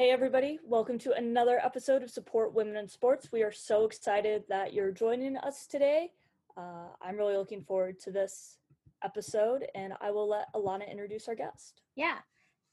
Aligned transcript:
Hey, 0.00 0.12
everybody, 0.12 0.60
welcome 0.62 0.96
to 1.00 1.12
another 1.14 1.58
episode 1.58 2.04
of 2.04 2.10
Support 2.10 2.54
Women 2.54 2.76
in 2.76 2.86
Sports. 2.86 3.32
We 3.32 3.42
are 3.42 3.50
so 3.50 3.84
excited 3.84 4.44
that 4.48 4.72
you're 4.72 4.92
joining 4.92 5.36
us 5.36 5.66
today. 5.66 6.12
Uh, 6.56 6.86
I'm 7.02 7.16
really 7.16 7.36
looking 7.36 7.64
forward 7.64 7.98
to 8.02 8.12
this 8.12 8.58
episode, 9.02 9.66
and 9.74 9.94
I 10.00 10.12
will 10.12 10.28
let 10.28 10.54
Alana 10.54 10.88
introduce 10.88 11.26
our 11.26 11.34
guest. 11.34 11.82
Yeah. 11.96 12.18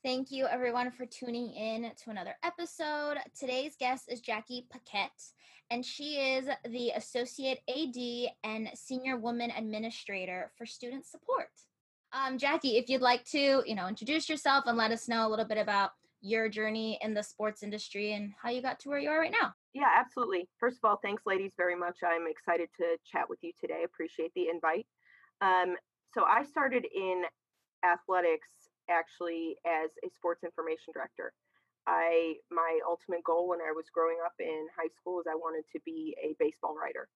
Thank 0.04 0.30
you, 0.30 0.46
everyone, 0.46 0.92
for 0.92 1.08
tuning 1.08 1.52
in 1.54 1.92
to 2.04 2.12
another 2.12 2.36
episode. 2.44 3.18
Today's 3.36 3.76
guest 3.76 4.04
is 4.08 4.22
Jackie 4.22 4.68
Paquette, 4.72 5.32
and 5.72 5.84
she 5.84 6.18
is 6.18 6.48
the 6.70 6.92
Associate 6.92 7.58
AD 7.68 8.34
and 8.44 8.70
Senior 8.76 9.18
Woman 9.18 9.50
Administrator 9.50 10.52
for 10.56 10.68
Student 10.68 11.08
Support. 11.08 11.50
Um, 12.14 12.38
Jackie, 12.38 12.78
if 12.78 12.88
you'd 12.88 13.02
like 13.02 13.26
to, 13.32 13.64
you 13.66 13.74
know, 13.74 13.88
introduce 13.88 14.30
yourself 14.30 14.66
and 14.68 14.78
let 14.78 14.92
us 14.92 15.08
know 15.08 15.28
a 15.28 15.30
little 15.30 15.44
bit 15.44 15.58
about 15.58 15.90
your 16.26 16.50
journey 16.50 16.98
in 17.04 17.14
the 17.14 17.22
sports 17.22 17.62
industry 17.62 18.14
and 18.14 18.34
how 18.42 18.50
you 18.50 18.60
got 18.60 18.80
to 18.80 18.90
where 18.90 18.98
you 18.98 19.10
are 19.10 19.20
right 19.20 19.32
now. 19.32 19.54
Yeah, 19.76 19.94
absolutely. 19.96 20.50
First 20.60 20.80
of 20.82 20.90
all, 20.90 21.00
thanks, 21.04 21.22
ladies, 21.28 21.52
very 21.56 21.76
much. 21.76 21.98
I'm 22.04 22.26
excited 22.28 22.70
to 22.80 22.98
chat 23.06 23.30
with 23.30 23.38
you 23.44 23.52
today. 23.62 23.84
Appreciate 23.86 24.32
the 24.36 24.50
invite. 24.50 24.88
Um, 25.42 25.76
so 26.16 26.24
I 26.24 26.42
started 26.42 26.88
in 26.96 27.24
athletics 27.86 28.50
actually 28.90 29.56
as 29.68 29.92
a 30.04 30.10
sports 30.10 30.44
information 30.44 30.94
director. 30.94 31.32
I 31.86 32.42
my 32.50 32.80
ultimate 32.90 33.24
goal 33.24 33.48
when 33.48 33.62
I 33.62 33.70
was 33.70 33.86
growing 33.94 34.18
up 34.26 34.34
in 34.40 34.66
high 34.74 34.90
school 34.98 35.20
is 35.20 35.28
I 35.30 35.36
wanted 35.36 35.66
to 35.74 35.80
be 35.86 36.18
a 36.18 36.34
baseball 36.40 36.74
writer. 36.74 37.08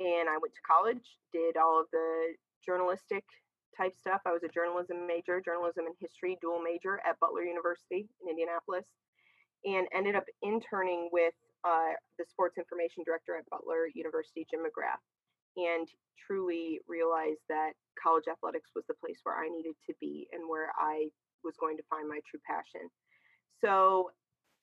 And 0.00 0.28
I 0.28 0.36
went 0.36 0.52
to 0.52 0.68
college, 0.68 1.16
did 1.32 1.56
all 1.56 1.80
of 1.80 1.86
the 1.92 2.36
journalistic 2.64 3.24
type 3.76 3.96
stuff. 3.98 4.20
I 4.26 4.32
was 4.32 4.42
a 4.42 4.48
journalism 4.48 5.06
major, 5.06 5.40
journalism 5.40 5.86
and 5.86 5.94
history 5.98 6.38
dual 6.40 6.60
major 6.62 7.00
at 7.08 7.18
Butler 7.20 7.44
University 7.44 8.08
in 8.22 8.28
Indianapolis, 8.28 8.86
and 9.64 9.86
ended 9.94 10.16
up 10.16 10.24
interning 10.42 11.08
with 11.12 11.34
uh, 11.64 11.92
the 12.18 12.24
sports 12.24 12.58
information 12.58 13.04
director 13.04 13.36
at 13.36 13.48
Butler 13.50 13.88
University, 13.94 14.46
Jim 14.50 14.60
McGrath, 14.60 15.02
and 15.56 15.88
truly 16.16 16.80
realized 16.88 17.44
that 17.48 17.72
college 18.00 18.24
athletics 18.30 18.70
was 18.74 18.84
the 18.86 18.94
place 18.94 19.18
where 19.24 19.36
I 19.36 19.48
needed 19.48 19.74
to 19.86 19.94
be 20.00 20.28
and 20.32 20.48
where 20.48 20.72
I 20.78 21.08
was 21.44 21.56
going 21.56 21.76
to 21.76 21.82
find 21.90 22.08
my 22.08 22.20
true 22.28 22.40
passion. 22.46 22.88
So 23.60 24.10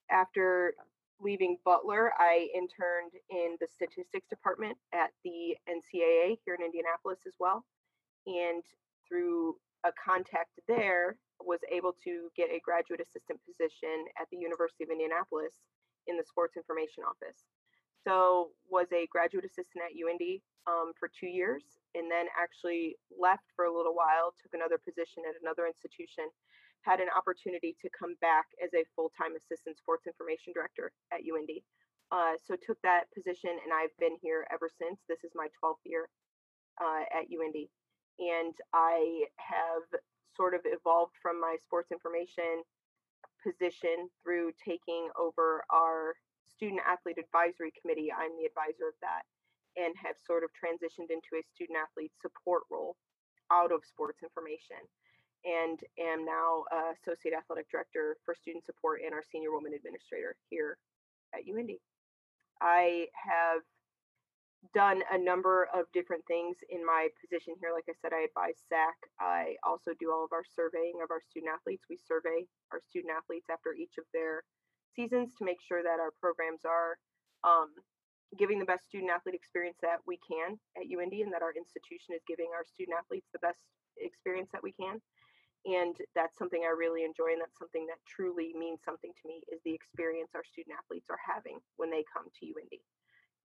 after 0.10 0.74
leaving 1.20 1.58
Butler, 1.66 2.14
I 2.18 2.50
interned 2.54 3.14
in 3.30 3.58
the 3.60 3.68
statistics 3.68 4.28
department 4.30 4.78
at 4.94 5.12
the 5.24 5.58
NCAA 5.70 6.38
here 6.46 6.56
in 6.56 6.66
Indianapolis 6.66 7.20
as 7.28 7.34
well. 7.40 7.66
And 8.26 8.64
through 9.08 9.56
a 9.86 9.92
contact 9.96 10.60
there, 10.68 11.16
was 11.40 11.60
able 11.72 11.94
to 12.04 12.30
get 12.36 12.50
a 12.50 12.60
graduate 12.60 13.00
assistant 13.00 13.40
position 13.46 14.10
at 14.20 14.28
the 14.32 14.38
University 14.38 14.84
of 14.84 14.90
Indianapolis 14.90 15.54
in 16.08 16.18
the 16.18 16.26
sports 16.26 16.58
information 16.58 17.06
office. 17.06 17.46
So 18.08 18.56
was 18.70 18.88
a 18.94 19.08
graduate 19.12 19.46
assistant 19.46 19.84
at 19.84 19.94
UIndy 19.94 20.42
um, 20.66 20.96
for 20.98 21.12
two 21.12 21.28
years, 21.28 21.64
and 21.94 22.10
then 22.10 22.28
actually 22.40 22.96
left 23.12 23.44
for 23.56 23.66
a 23.66 23.74
little 23.74 23.94
while, 23.94 24.34
took 24.40 24.56
another 24.56 24.80
position 24.80 25.28
at 25.28 25.36
another 25.44 25.68
institution, 25.68 26.32
had 26.82 27.04
an 27.04 27.12
opportunity 27.12 27.76
to 27.84 27.92
come 27.92 28.16
back 28.24 28.48
as 28.64 28.72
a 28.74 28.88
full-time 28.96 29.36
assistant 29.36 29.78
sports 29.78 30.08
information 30.08 30.56
director 30.56 30.92
at 31.12 31.28
UIndy. 31.28 31.64
Uh, 32.08 32.40
so 32.40 32.56
took 32.56 32.80
that 32.88 33.12
position, 33.12 33.52
and 33.52 33.76
I've 33.76 33.96
been 34.00 34.16
here 34.24 34.48
ever 34.48 34.72
since. 34.72 35.04
This 35.12 35.28
is 35.28 35.36
my 35.36 35.52
12th 35.60 35.84
year 35.84 36.08
uh, 36.80 37.04
at 37.12 37.28
UIndy 37.28 37.68
and 38.20 38.54
I 38.74 39.26
have 39.38 39.84
sort 40.36 40.54
of 40.54 40.62
evolved 40.66 41.14
from 41.22 41.40
my 41.40 41.58
sports 41.62 41.92
information 41.92 42.64
position 43.44 44.10
through 44.24 44.52
taking 44.64 45.10
over 45.18 45.64
our 45.70 46.16
student 46.56 46.82
athlete 46.86 47.18
advisory 47.18 47.72
committee. 47.80 48.12
I'm 48.12 48.34
the 48.38 48.50
advisor 48.50 48.90
of 48.90 48.98
that 49.02 49.24
and 49.78 49.94
have 50.02 50.18
sort 50.26 50.44
of 50.44 50.50
transitioned 50.58 51.14
into 51.14 51.38
a 51.38 51.46
student 51.54 51.78
athlete 51.78 52.12
support 52.22 52.64
role 52.72 52.98
out 53.52 53.72
of 53.72 53.86
sports 53.86 54.20
information 54.24 54.82
and 55.46 55.80
am 56.02 56.26
now 56.26 56.66
uh, 56.74 56.92
associate 56.98 57.38
athletic 57.38 57.70
director 57.70 58.18
for 58.26 58.34
student 58.34 58.66
support 58.66 59.02
and 59.06 59.14
our 59.14 59.24
senior 59.32 59.52
woman 59.52 59.74
administrator 59.74 60.36
here 60.50 60.78
at 61.34 61.46
UIndy. 61.46 61.78
I 62.60 63.08
have 63.14 63.62
done 64.74 65.02
a 65.12 65.18
number 65.18 65.70
of 65.74 65.86
different 65.94 66.26
things 66.28 66.58
in 66.70 66.86
my 66.86 67.10
position 67.20 67.54
here. 67.60 67.72
Like 67.74 67.88
I 67.90 67.96
said, 68.02 68.14
I 68.14 68.26
advise 68.26 68.60
SAAC. 68.72 68.98
I 69.20 69.56
also 69.64 69.92
do 70.00 70.12
all 70.12 70.24
of 70.24 70.32
our 70.34 70.44
surveying 70.44 71.00
of 71.04 71.12
our 71.12 71.22
student 71.22 71.52
athletes. 71.54 71.86
We 71.90 71.98
survey 71.98 72.48
our 72.72 72.80
student 72.80 73.14
athletes 73.14 73.48
after 73.52 73.74
each 73.74 73.98
of 73.98 74.06
their 74.14 74.44
seasons 74.96 75.36
to 75.38 75.46
make 75.46 75.62
sure 75.62 75.84
that 75.84 76.00
our 76.00 76.12
programs 76.20 76.66
are 76.66 76.98
um, 77.44 77.70
giving 78.36 78.60
the 78.60 78.66
best 78.66 78.86
student 78.88 79.12
athlete 79.12 79.36
experience 79.36 79.78
that 79.82 80.04
we 80.06 80.20
can 80.20 80.60
at 80.76 80.90
UIndy 80.90 81.24
and 81.24 81.32
that 81.32 81.46
our 81.46 81.54
institution 81.56 82.16
is 82.16 82.22
giving 82.28 82.52
our 82.52 82.66
student 82.66 82.98
athletes 82.98 83.30
the 83.32 83.40
best 83.40 83.62
experience 83.98 84.50
that 84.52 84.64
we 84.64 84.74
can. 84.74 85.00
And 85.66 85.96
that's 86.16 86.38
something 86.38 86.64
I 86.64 86.72
really 86.72 87.04
enjoy, 87.04 87.36
and 87.36 87.42
that's 87.42 87.58
something 87.58 87.88
that 87.88 88.00
truly 88.08 88.54
means 88.56 88.80
something 88.86 89.12
to 89.12 89.28
me 89.28 89.44
is 89.52 89.60
the 89.66 89.74
experience 89.74 90.32
our 90.36 90.46
student 90.46 90.78
athletes 90.80 91.10
are 91.10 91.20
having 91.20 91.60
when 91.76 91.92
they 91.92 92.06
come 92.08 92.28
to 92.28 92.46
UIndy. 92.46 92.80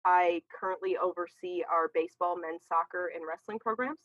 I 0.04 0.42
currently 0.48 0.96
oversee 0.96 1.62
our 1.70 1.90
baseball, 1.92 2.36
men's 2.36 2.62
soccer, 2.68 3.10
and 3.14 3.24
wrestling 3.26 3.58
programs. 3.58 3.98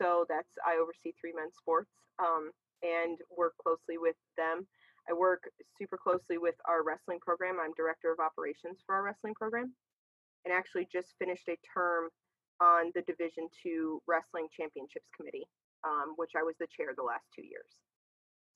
So 0.00 0.24
that's 0.28 0.54
I 0.66 0.76
oversee 0.76 1.12
three 1.20 1.32
men's 1.34 1.56
sports 1.56 1.90
um, 2.18 2.50
and 2.82 3.18
work 3.36 3.54
closely 3.62 3.98
with 3.98 4.16
them. 4.36 4.66
I 5.08 5.12
work 5.12 5.42
super 5.78 5.98
closely 5.98 6.38
with 6.38 6.54
our 6.66 6.84
wrestling 6.84 7.18
program. 7.20 7.58
I'm 7.60 7.74
director 7.74 8.12
of 8.12 8.20
operations 8.20 8.78
for 8.86 8.94
our 8.94 9.02
wrestling 9.02 9.34
program, 9.34 9.74
and 10.44 10.54
actually 10.54 10.86
just 10.92 11.14
finished 11.18 11.48
a 11.48 11.58
term 11.74 12.08
on 12.60 12.92
the 12.94 13.02
Division 13.02 13.48
Two 13.62 14.00
Wrestling 14.06 14.46
Championships 14.56 15.10
Committee, 15.16 15.46
um, 15.84 16.14
which 16.16 16.32
I 16.38 16.42
was 16.42 16.54
the 16.60 16.70
chair 16.70 16.94
the 16.96 17.02
last 17.02 17.26
two 17.34 17.42
years. 17.42 17.66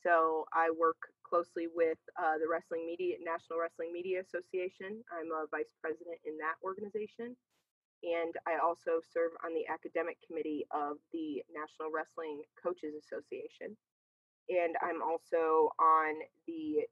So 0.06 0.46
I 0.54 0.70
work 0.70 1.10
closely 1.26 1.66
with 1.66 1.98
uh, 2.14 2.38
the 2.38 2.46
Wrestling 2.46 2.86
Media 2.86 3.18
National 3.18 3.58
Wrestling 3.58 3.90
Media 3.90 4.22
Association. 4.22 5.02
I'm 5.10 5.34
a 5.34 5.50
vice 5.50 5.74
president 5.82 6.22
in 6.22 6.38
that 6.38 6.54
organization, 6.62 7.34
and 8.06 8.30
I 8.46 8.62
also 8.62 9.02
serve 9.02 9.34
on 9.42 9.50
the 9.50 9.66
academic 9.66 10.14
committee 10.22 10.62
of 10.70 11.02
the 11.10 11.42
National 11.50 11.90
Wrestling 11.90 12.46
Coaches 12.54 12.94
Association. 12.94 13.74
And 14.46 14.78
I'm 14.78 15.02
also 15.02 15.74
on 15.82 16.22
the 16.46 16.86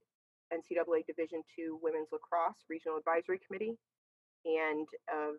NCAA 0.51 1.07
Division 1.07 1.47
II 1.55 1.79
Women's 1.79 2.11
Lacrosse 2.11 2.67
Regional 2.67 2.99
Advisory 2.99 3.39
Committee 3.47 3.79
and 4.43 4.91
uh, 5.07 5.39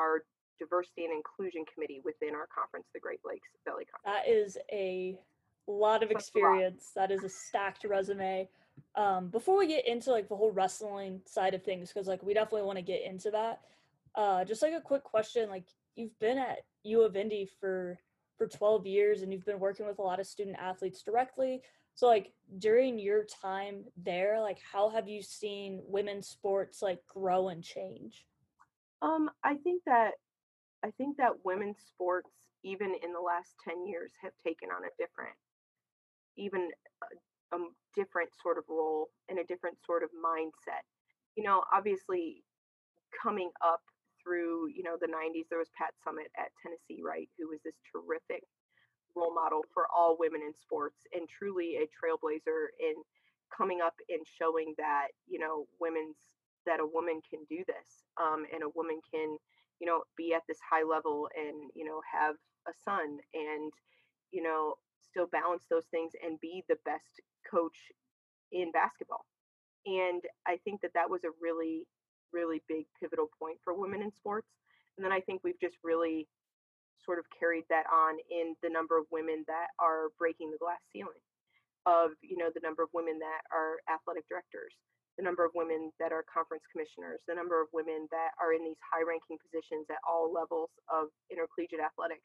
our 0.00 0.24
Diversity 0.56 1.04
and 1.04 1.12
Inclusion 1.12 1.68
Committee 1.68 2.00
within 2.00 2.32
our 2.32 2.48
conference, 2.48 2.88
the 2.96 3.00
Great 3.00 3.20
Lakes 3.28 3.52
Valley 3.68 3.84
Conference. 3.84 4.08
That 4.08 4.24
is 4.24 4.56
a 4.72 5.20
a 5.68 5.70
lot 5.70 6.02
of 6.02 6.10
experience. 6.10 6.90
That 6.94 7.10
is 7.10 7.24
a 7.24 7.28
stacked 7.28 7.84
resume. 7.84 8.48
Um, 8.94 9.28
before 9.28 9.58
we 9.58 9.66
get 9.66 9.86
into 9.86 10.10
like 10.10 10.28
the 10.28 10.36
whole 10.36 10.52
wrestling 10.52 11.20
side 11.26 11.54
of 11.54 11.62
things, 11.62 11.92
because 11.92 12.08
like 12.08 12.22
we 12.22 12.34
definitely 12.34 12.66
want 12.66 12.78
to 12.78 12.82
get 12.82 13.02
into 13.02 13.30
that. 13.30 13.60
Uh, 14.14 14.44
just 14.44 14.62
like 14.62 14.74
a 14.74 14.80
quick 14.80 15.04
question, 15.04 15.48
like 15.48 15.66
you've 15.94 16.18
been 16.18 16.38
at 16.38 16.58
U 16.84 17.02
of 17.02 17.16
Indy 17.16 17.48
for 17.60 17.98
for 18.36 18.46
12 18.46 18.86
years 18.86 19.20
and 19.20 19.32
you've 19.32 19.44
been 19.44 19.60
working 19.60 19.86
with 19.86 19.98
a 19.98 20.02
lot 20.02 20.18
of 20.18 20.26
student 20.26 20.56
athletes 20.58 21.02
directly. 21.02 21.60
So 21.94 22.06
like 22.06 22.32
during 22.58 22.98
your 22.98 23.24
time 23.24 23.84
there, 24.02 24.40
like 24.40 24.58
how 24.72 24.88
have 24.88 25.08
you 25.08 25.22
seen 25.22 25.82
women's 25.86 26.26
sports 26.26 26.80
like 26.80 27.00
grow 27.06 27.48
and 27.48 27.62
change? 27.62 28.24
Um, 29.02 29.30
I 29.44 29.56
think 29.56 29.82
that 29.84 30.12
I 30.82 30.90
think 30.92 31.18
that 31.18 31.44
women's 31.44 31.80
sports, 31.86 32.30
even 32.62 32.94
in 33.04 33.12
the 33.12 33.20
last 33.20 33.54
10 33.68 33.86
years, 33.86 34.12
have 34.22 34.32
taken 34.42 34.70
on 34.70 34.84
a 34.84 34.92
different 34.98 35.36
even 36.36 36.70
a, 37.52 37.56
a 37.56 37.58
different 37.94 38.30
sort 38.42 38.58
of 38.58 38.64
role 38.68 39.08
and 39.28 39.38
a 39.38 39.44
different 39.44 39.76
sort 39.84 40.02
of 40.02 40.10
mindset. 40.14 40.84
You 41.36 41.44
know, 41.44 41.62
obviously 41.72 42.42
coming 43.10 43.50
up 43.64 43.80
through, 44.22 44.68
you 44.68 44.82
know, 44.82 44.96
the 45.00 45.08
90s, 45.08 45.48
there 45.48 45.58
was 45.58 45.70
Pat 45.76 45.94
Summitt 46.06 46.30
at 46.38 46.52
Tennessee, 46.62 47.02
right, 47.02 47.28
who 47.38 47.48
was 47.48 47.60
this 47.64 47.78
terrific 47.90 48.44
role 49.16 49.34
model 49.34 49.64
for 49.74 49.86
all 49.94 50.16
women 50.18 50.40
in 50.42 50.54
sports 50.54 51.02
and 51.12 51.28
truly 51.28 51.76
a 51.82 51.88
trailblazer 51.90 52.70
in 52.78 52.94
coming 53.56 53.80
up 53.80 53.94
and 54.08 54.20
showing 54.38 54.74
that, 54.78 55.08
you 55.26 55.38
know, 55.38 55.66
women's 55.80 56.16
that 56.66 56.80
a 56.80 56.86
woman 56.86 57.20
can 57.28 57.40
do 57.48 57.64
this 57.66 58.04
um, 58.20 58.44
and 58.52 58.62
a 58.62 58.68
woman 58.76 59.00
can, 59.12 59.36
you 59.80 59.86
know, 59.86 60.02
be 60.16 60.34
at 60.34 60.42
this 60.46 60.58
high 60.60 60.84
level 60.84 61.28
and, 61.34 61.70
you 61.74 61.84
know, 61.84 62.00
have 62.04 62.36
a 62.68 62.72
son 62.84 63.18
and, 63.32 63.72
you 64.30 64.42
know, 64.42 64.74
still 65.10 65.26
balance 65.26 65.64
those 65.70 65.86
things 65.90 66.12
and 66.24 66.40
be 66.40 66.64
the 66.68 66.78
best 66.84 67.20
coach 67.48 67.76
in 68.52 68.70
basketball. 68.72 69.26
And 69.86 70.22
I 70.46 70.58
think 70.64 70.80
that 70.82 70.92
that 70.94 71.08
was 71.08 71.24
a 71.24 71.34
really, 71.40 71.86
really 72.32 72.62
big 72.68 72.86
pivotal 72.98 73.28
point 73.38 73.58
for 73.64 73.74
women 73.74 74.02
in 74.02 74.12
sports. 74.12 74.48
And 74.96 75.04
then 75.04 75.12
I 75.12 75.20
think 75.20 75.42
we've 75.42 75.60
just 75.60 75.76
really 75.82 76.28
sort 77.04 77.18
of 77.18 77.24
carried 77.32 77.64
that 77.70 77.88
on 77.88 78.18
in 78.30 78.54
the 78.62 78.68
number 78.68 78.98
of 78.98 79.06
women 79.10 79.44
that 79.48 79.72
are 79.80 80.12
breaking 80.18 80.50
the 80.50 80.60
glass 80.60 80.80
ceiling 80.92 81.24
of 81.88 82.12
you 82.20 82.36
know 82.36 82.52
the 82.52 82.60
number 82.60 82.84
of 82.84 82.92
women 82.92 83.16
that 83.16 83.40
are 83.48 83.80
athletic 83.88 84.28
directors 84.28 84.76
the 85.20 85.28
number 85.28 85.44
of 85.44 85.52
women 85.52 85.92
that 86.00 86.16
are 86.16 86.24
conference 86.24 86.64
commissioners, 86.72 87.20
the 87.28 87.36
number 87.36 87.60
of 87.60 87.68
women 87.76 88.08
that 88.08 88.32
are 88.40 88.56
in 88.56 88.64
these 88.64 88.80
high 88.80 89.04
ranking 89.04 89.36
positions 89.36 89.84
at 89.92 90.00
all 90.00 90.32
levels 90.32 90.72
of 90.88 91.12
intercollegiate 91.28 91.84
athletics. 91.84 92.24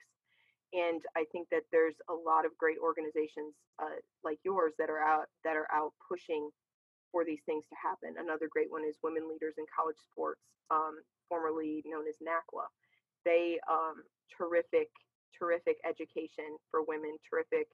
And 0.73 1.01
I 1.15 1.25
think 1.31 1.47
that 1.51 1.63
there's 1.71 1.95
a 2.09 2.13
lot 2.13 2.45
of 2.45 2.57
great 2.57 2.77
organizations 2.81 3.55
uh, 3.79 4.01
like 4.23 4.39
yours 4.43 4.73
that 4.79 4.89
are 4.89 4.99
out 4.99 5.27
that 5.43 5.55
are 5.55 5.67
out 5.71 5.93
pushing 6.07 6.49
for 7.11 7.23
these 7.23 7.39
things 7.45 7.63
to 7.69 7.75
happen. 7.81 8.15
Another 8.19 8.49
great 8.51 8.71
one 8.71 8.83
is 8.83 8.97
Women 9.03 9.29
Leaders 9.29 9.55
in 9.57 9.65
College 9.73 9.95
Sports, 10.11 10.41
um, 10.71 10.99
formerly 11.29 11.81
known 11.85 12.03
as 12.07 12.15
NACWAA. 12.19 12.67
They 13.23 13.59
um, 13.71 14.03
terrific, 14.35 14.89
terrific 15.37 15.77
education 15.87 16.57
for 16.69 16.83
women, 16.83 17.15
terrific 17.29 17.67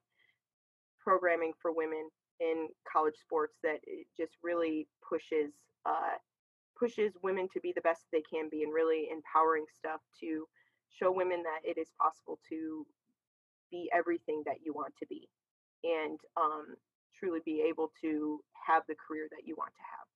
programming 0.99 1.53
for 1.59 1.71
women 1.73 2.09
in 2.39 2.67
college 2.91 3.15
sports 3.19 3.55
that 3.63 3.79
just 4.17 4.33
really 4.43 4.87
pushes 5.07 5.53
uh, 5.85 6.17
pushes 6.77 7.13
women 7.21 7.47
to 7.53 7.59
be 7.61 7.71
the 7.73 7.81
best 7.81 8.05
they 8.11 8.23
can 8.31 8.49
be 8.49 8.63
and 8.63 8.73
really 8.73 9.07
empowering 9.11 9.65
stuff 9.73 10.01
to 10.19 10.45
show 10.97 11.11
women 11.11 11.43
that 11.43 11.67
it 11.69 11.79
is 11.79 11.87
possible 11.99 12.39
to 12.49 12.85
be 13.71 13.89
everything 13.93 14.43
that 14.45 14.57
you 14.63 14.73
want 14.73 14.93
to 14.99 15.05
be 15.07 15.29
and 15.83 16.19
um, 16.37 16.75
truly 17.17 17.39
be 17.45 17.63
able 17.67 17.91
to 18.01 18.39
have 18.67 18.83
the 18.87 18.95
career 18.95 19.27
that 19.31 19.47
you 19.47 19.55
want 19.57 19.71
to 19.73 19.81
have. 19.81 20.07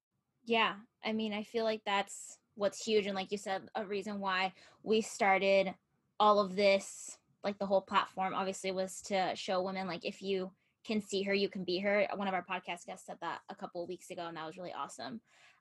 Yeah, 0.46 0.74
I 1.04 1.14
mean, 1.14 1.34
I 1.34 1.44
feel 1.44 1.64
like 1.64 1.82
that's 1.86 2.38
what's 2.56 2.84
huge. 2.84 3.08
And 3.08 3.16
like 3.16 3.32
you 3.32 3.38
said, 3.38 3.64
a 3.76 3.86
reason 3.86 4.20
why 4.20 4.54
we 4.84 5.02
started 5.02 5.74
all 6.20 6.40
of 6.40 6.56
this, 6.56 7.18
like 7.44 7.58
the 7.58 7.66
whole 7.66 7.82
platform, 7.82 8.34
obviously, 8.34 8.72
was 8.72 9.02
to 9.04 9.32
show 9.36 9.62
women, 9.62 9.88
like, 9.88 10.06
if 10.06 10.22
you 10.22 10.52
can 10.86 11.02
see 11.02 11.24
her, 11.24 11.34
you 11.34 11.50
can 11.50 11.64
be 11.64 11.80
her. 11.80 12.08
One 12.16 12.28
of 12.28 12.34
our 12.34 12.46
podcast 12.46 12.86
guests 12.86 13.08
said 13.08 13.18
that 13.22 13.40
a 13.50 13.56
couple 13.56 13.82
of 13.82 13.90
weeks 13.90 14.12
ago, 14.12 14.28
and 14.28 14.38
that 14.38 14.46
was 14.46 14.58
really 14.58 14.74
awesome. 14.74 15.20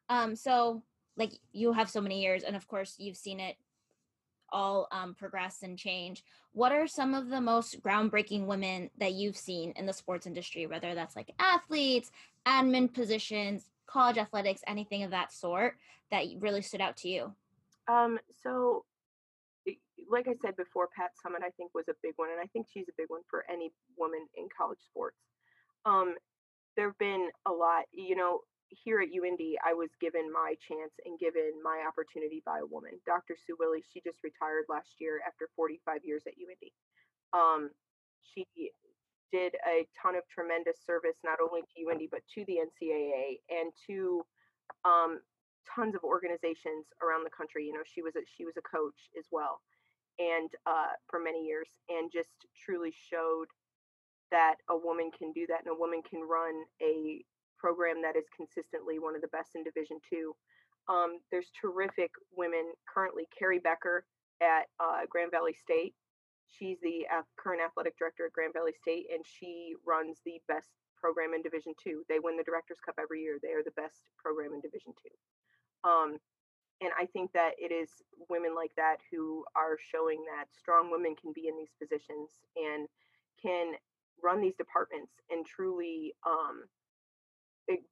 Um, 0.08 0.37
so, 0.37 0.82
like, 1.16 1.32
you 1.52 1.72
have 1.72 1.88
so 1.88 2.00
many 2.00 2.20
years, 2.20 2.43
and 2.43 2.56
of 2.56 2.66
course, 2.69 2.96
you've 2.99 3.16
seen 3.16 3.40
it 3.40 3.56
all 4.54 4.88
um, 4.92 5.14
progress 5.14 5.58
and 5.62 5.78
change. 5.78 6.24
What 6.52 6.72
are 6.72 6.86
some 6.86 7.12
of 7.12 7.28
the 7.28 7.40
most 7.40 7.82
groundbreaking 7.82 8.46
women 8.46 8.88
that 8.98 9.12
you've 9.12 9.36
seen 9.36 9.72
in 9.76 9.84
the 9.84 9.92
sports 9.92 10.26
industry, 10.26 10.66
whether 10.66 10.94
that's 10.94 11.16
like 11.16 11.34
athletes, 11.38 12.10
admin 12.46 12.94
positions, 12.94 13.68
college 13.86 14.16
athletics, 14.16 14.62
anything 14.66 15.02
of 15.02 15.10
that 15.10 15.32
sort 15.32 15.74
that 16.10 16.24
really 16.38 16.62
stood 16.62 16.80
out 16.80 16.96
to 16.98 17.08
you? 17.08 17.32
Um, 17.88 18.18
so, 18.42 18.84
like 20.10 20.28
I 20.28 20.34
said 20.42 20.56
before, 20.56 20.88
Pat 20.96 21.10
Summitt, 21.24 21.44
I 21.44 21.50
think 21.56 21.74
was 21.74 21.88
a 21.88 21.94
big 22.02 22.12
one, 22.16 22.30
and 22.30 22.40
I 22.40 22.46
think 22.52 22.66
she's 22.72 22.88
a 22.88 22.94
big 22.96 23.06
one 23.08 23.22
for 23.28 23.44
any 23.50 23.72
woman 23.98 24.26
in 24.36 24.48
college 24.56 24.78
sports. 24.86 25.18
Um, 25.84 26.14
there 26.76 26.88
have 26.88 26.98
been 26.98 27.30
a 27.46 27.52
lot, 27.52 27.84
you 27.92 28.16
know, 28.16 28.40
here 28.82 29.00
at 29.00 29.09
UIndy, 29.09 29.55
I 29.65 29.75
was 29.75 29.91
given 30.00 30.32
my 30.32 30.55
chance 30.61 30.93
and 31.05 31.19
given 31.19 31.53
my 31.62 31.85
opportunity 31.87 32.43
by 32.44 32.61
a 32.61 32.67
woman, 32.67 32.93
Dr. 33.06 33.37
Sue 33.37 33.56
Willey. 33.59 33.85
She 33.93 34.00
just 34.00 34.19
retired 34.25 34.65
last 34.69 34.99
year 34.99 35.21
after 35.26 35.49
45 35.56 36.05
years 36.05 36.23
at 36.26 36.35
UIndy. 36.35 36.73
Um, 37.32 37.71
she 38.23 38.47
did 39.32 39.55
a 39.67 39.87
ton 40.00 40.15
of 40.15 40.23
tremendous 40.29 40.79
service, 40.87 41.17
not 41.25 41.38
only 41.43 41.62
to 41.62 41.82
UIndy, 41.82 42.09
but 42.11 42.23
to 42.35 42.44
the 42.47 42.59
NCAA 42.62 43.41
and 43.50 43.73
to 43.87 44.25
um, 44.85 45.21
tons 45.67 45.94
of 45.94 46.05
organizations 46.05 46.87
around 47.03 47.25
the 47.25 47.35
country. 47.37 47.67
You 47.67 47.73
know, 47.73 47.85
she 47.85 48.03
was 48.03 48.17
a, 48.17 48.21
she 48.26 48.44
was 48.44 48.55
a 48.56 48.62
coach 48.62 49.11
as 49.19 49.26
well, 49.32 49.61
and 50.19 50.50
uh, 50.67 50.94
for 51.09 51.19
many 51.19 51.44
years, 51.44 51.69
and 51.88 52.11
just 52.12 52.47
truly 52.55 52.94
showed 52.94 53.47
that 54.31 54.56
a 54.71 54.76
woman 54.76 55.11
can 55.17 55.32
do 55.32 55.47
that, 55.49 55.61
and 55.65 55.75
a 55.75 55.79
woman 55.79 56.03
can 56.09 56.21
run 56.23 56.55
a 56.82 57.25
program 57.58 58.02
that 58.02 58.16
is 58.16 58.24
consistently 58.36 58.98
one 58.98 59.14
of 59.14 59.22
the 59.22 59.28
best 59.28 59.54
in 59.54 59.64
Division 59.64 59.98
Two. 60.08 60.34
Um, 60.88 61.18
there's 61.30 61.50
terrific 61.58 62.10
women 62.36 62.72
currently. 62.92 63.26
Keri 63.36 63.58
Becker 63.58 64.04
at 64.42 64.66
uh, 64.80 65.06
Grand 65.08 65.30
Valley 65.30 65.54
State. 65.54 65.94
She's 66.46 66.78
the 66.82 67.06
current 67.36 67.62
athletic 67.64 67.98
director 67.98 68.26
at 68.26 68.32
Grand 68.32 68.52
Valley 68.52 68.74
State, 68.78 69.06
and 69.12 69.24
she 69.24 69.74
runs 69.86 70.18
the 70.24 70.40
best 70.46 70.68
program 71.00 71.34
in 71.34 71.42
Division 71.42 71.72
Two. 71.82 72.04
They 72.08 72.18
win 72.18 72.36
the 72.36 72.44
Directors 72.44 72.78
Cup 72.84 72.96
every 73.00 73.22
year. 73.22 73.38
They 73.42 73.52
are 73.52 73.64
the 73.64 73.76
best 73.80 74.08
program 74.18 74.52
in 74.52 74.60
Division 74.60 74.92
Two. 75.00 75.14
Um, 75.88 76.18
and 76.80 76.90
I 76.98 77.06
think 77.06 77.32
that 77.32 77.52
it 77.58 77.72
is 77.72 77.88
women 78.28 78.54
like 78.54 78.72
that 78.76 78.98
who 79.10 79.44
are 79.56 79.78
showing 79.78 80.24
that 80.24 80.46
strong 80.52 80.90
women 80.90 81.14
can 81.14 81.32
be 81.32 81.48
in 81.48 81.56
these 81.56 81.72
positions 81.80 82.30
and 82.56 82.88
can 83.40 83.74
run 84.22 84.40
these 84.40 84.56
departments 84.56 85.12
and 85.30 85.46
truly 85.46 86.14
um, 86.26 86.64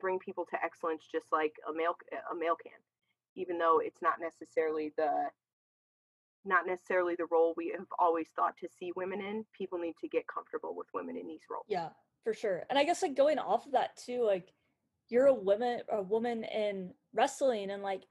bring 0.01 0.19
people 0.19 0.47
to 0.51 0.57
excellence 0.63 1.05
just 1.11 1.27
like 1.33 1.55
a 1.69 1.73
male 1.73 1.97
a 2.31 2.35
male 2.35 2.57
can 2.63 2.73
even 3.35 3.59
though 3.59 3.79
it's 3.79 4.03
not 4.03 4.15
necessarily 4.21 4.93
the 4.97 5.11
not 6.45 6.67
necessarily 6.67 7.15
the 7.15 7.27
role 7.31 7.55
we 7.57 7.73
have 7.77 7.87
always 7.99 8.27
thought 8.35 8.57
to 8.59 8.69
see 8.69 8.93
women 8.97 9.21
in 9.21 9.45
people 9.57 9.79
need 9.79 9.95
to 10.01 10.09
get 10.09 10.27
comfortable 10.27 10.75
with 10.77 10.89
women 10.93 11.17
in 11.17 11.27
these 11.27 11.43
roles. 11.51 11.65
Yeah 11.69 11.91
for 12.25 12.33
sure 12.33 12.63
and 12.71 12.79
i 12.79 12.85
guess 12.85 13.03
like 13.03 13.17
going 13.17 13.39
off 13.39 13.67
of 13.67 13.73
that 13.73 13.97
too 13.97 14.25
like 14.25 14.53
you're 15.09 15.27
a 15.27 15.35
woman 15.35 15.81
a 15.91 16.01
woman 16.01 16.45
in 16.45 16.93
wrestling 17.13 17.71
and 17.71 17.83
like 17.83 18.03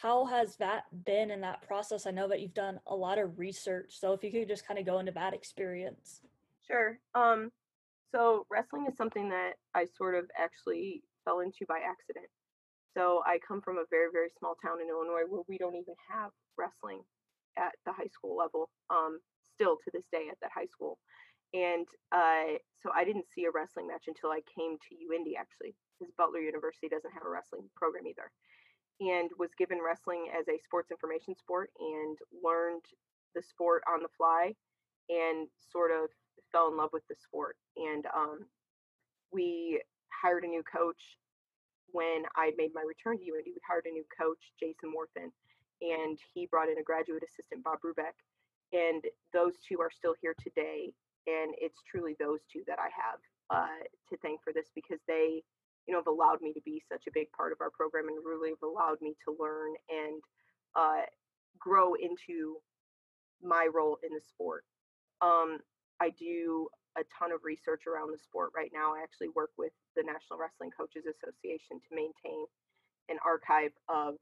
how 0.00 0.24
has 0.24 0.56
that 0.56 0.84
been 1.04 1.30
in 1.30 1.40
that 1.42 1.62
process? 1.62 2.04
I 2.04 2.10
know 2.10 2.26
that 2.26 2.40
you've 2.40 2.52
done 2.52 2.80
a 2.88 2.96
lot 2.96 3.18
of 3.18 3.38
research 3.38 3.98
so 3.98 4.12
if 4.12 4.24
you 4.24 4.32
could 4.32 4.48
just 4.48 4.66
kind 4.66 4.78
of 4.78 4.84
go 4.84 4.98
into 4.98 5.12
that 5.12 5.34
experience. 5.34 6.20
Sure 6.66 6.98
um 7.14 7.50
so 8.14 8.46
wrestling 8.48 8.86
is 8.86 8.96
something 8.96 9.28
that 9.30 9.54
I 9.74 9.86
sort 9.98 10.14
of 10.14 10.30
actually 10.38 11.02
fell 11.24 11.40
into 11.40 11.66
by 11.66 11.82
accident. 11.82 12.30
So 12.96 13.22
I 13.26 13.42
come 13.42 13.60
from 13.60 13.78
a 13.78 13.90
very, 13.90 14.06
very 14.12 14.28
small 14.38 14.54
town 14.62 14.78
in 14.80 14.88
Illinois 14.88 15.26
where 15.26 15.42
we 15.48 15.58
don't 15.58 15.74
even 15.74 15.98
have 16.06 16.30
wrestling 16.56 17.02
at 17.58 17.74
the 17.84 17.92
high 17.92 18.10
school 18.14 18.36
level, 18.36 18.70
um, 18.88 19.18
still 19.54 19.76
to 19.82 19.90
this 19.92 20.06
day 20.12 20.30
at 20.30 20.38
that 20.42 20.54
high 20.54 20.70
school. 20.70 20.98
And 21.54 21.86
uh, 22.14 22.62
so 22.82 22.90
I 22.94 23.02
didn't 23.02 23.26
see 23.34 23.46
a 23.46 23.50
wrestling 23.50 23.88
match 23.88 24.06
until 24.06 24.30
I 24.30 24.46
came 24.46 24.78
to 24.78 24.94
UIndy 24.94 25.34
actually, 25.34 25.74
because 25.98 26.14
Butler 26.14 26.38
University 26.38 26.86
doesn't 26.86 27.14
have 27.14 27.26
a 27.26 27.30
wrestling 27.30 27.66
program 27.74 28.06
either. 28.06 28.30
And 29.02 29.30
was 29.42 29.50
given 29.58 29.82
wrestling 29.82 30.30
as 30.30 30.46
a 30.46 30.62
sports 30.62 30.94
information 30.94 31.34
sport 31.34 31.70
and 31.82 32.14
learned 32.30 32.86
the 33.34 33.42
sport 33.42 33.82
on 33.90 34.06
the 34.06 34.14
fly 34.16 34.54
and 35.10 35.48
sort 35.70 35.90
of 35.90 36.14
fell 36.52 36.68
in 36.68 36.76
love 36.76 36.90
with 36.92 37.06
the 37.08 37.14
sport. 37.14 37.56
And 37.76 38.06
um, 38.14 38.46
we 39.32 39.80
hired 40.10 40.44
a 40.44 40.48
new 40.48 40.62
coach 40.62 41.18
when 41.92 42.24
I 42.36 42.52
made 42.56 42.70
my 42.74 42.84
return 42.86 43.18
to 43.18 43.24
UIndy. 43.24 43.54
We 43.54 43.60
hired 43.68 43.86
a 43.86 43.92
new 43.92 44.04
coach, 44.16 44.38
Jason 44.58 44.92
Warthan, 44.94 45.30
and 45.80 46.18
he 46.34 46.46
brought 46.46 46.68
in 46.68 46.78
a 46.78 46.82
graduate 46.82 47.22
assistant, 47.22 47.62
Bob 47.62 47.78
Brubeck. 47.84 48.18
And 48.72 49.02
those 49.32 49.54
two 49.66 49.80
are 49.80 49.90
still 49.90 50.14
here 50.20 50.34
today. 50.42 50.92
And 51.26 51.54
it's 51.58 51.80
truly 51.88 52.16
those 52.18 52.40
two 52.52 52.62
that 52.66 52.78
I 52.78 52.90
have 52.90 53.20
uh, 53.50 53.82
to 54.10 54.16
thank 54.18 54.42
for 54.42 54.52
this 54.52 54.70
because 54.74 55.00
they, 55.06 55.42
you 55.86 55.92
know, 55.92 55.98
have 55.98 56.06
allowed 56.06 56.40
me 56.42 56.52
to 56.52 56.60
be 56.64 56.82
such 56.90 57.04
a 57.06 57.12
big 57.12 57.30
part 57.32 57.52
of 57.52 57.60
our 57.60 57.70
program 57.70 58.08
and 58.08 58.18
really 58.24 58.50
have 58.50 58.62
allowed 58.62 59.00
me 59.00 59.14
to 59.24 59.36
learn 59.38 59.72
and 59.88 60.22
uh, 60.76 61.06
grow 61.58 61.94
into 61.94 62.56
my 63.42 63.68
role 63.72 63.98
in 64.02 64.12
the 64.12 64.20
sport. 64.20 64.64
Um, 65.22 65.58
I 66.04 66.12
do 66.20 66.68
a 67.00 67.04
ton 67.16 67.32
of 67.32 67.48
research 67.48 67.88
around 67.88 68.12
the 68.12 68.20
sport 68.20 68.52
right 68.52 68.68
now. 68.76 68.92
I 68.92 69.00
actually 69.00 69.32
work 69.32 69.56
with 69.56 69.72
the 69.96 70.04
National 70.04 70.36
Wrestling 70.36 70.68
Coaches 70.68 71.08
Association 71.08 71.80
to 71.80 71.90
maintain 71.96 72.44
an 73.08 73.16
archive 73.24 73.72
of 73.88 74.20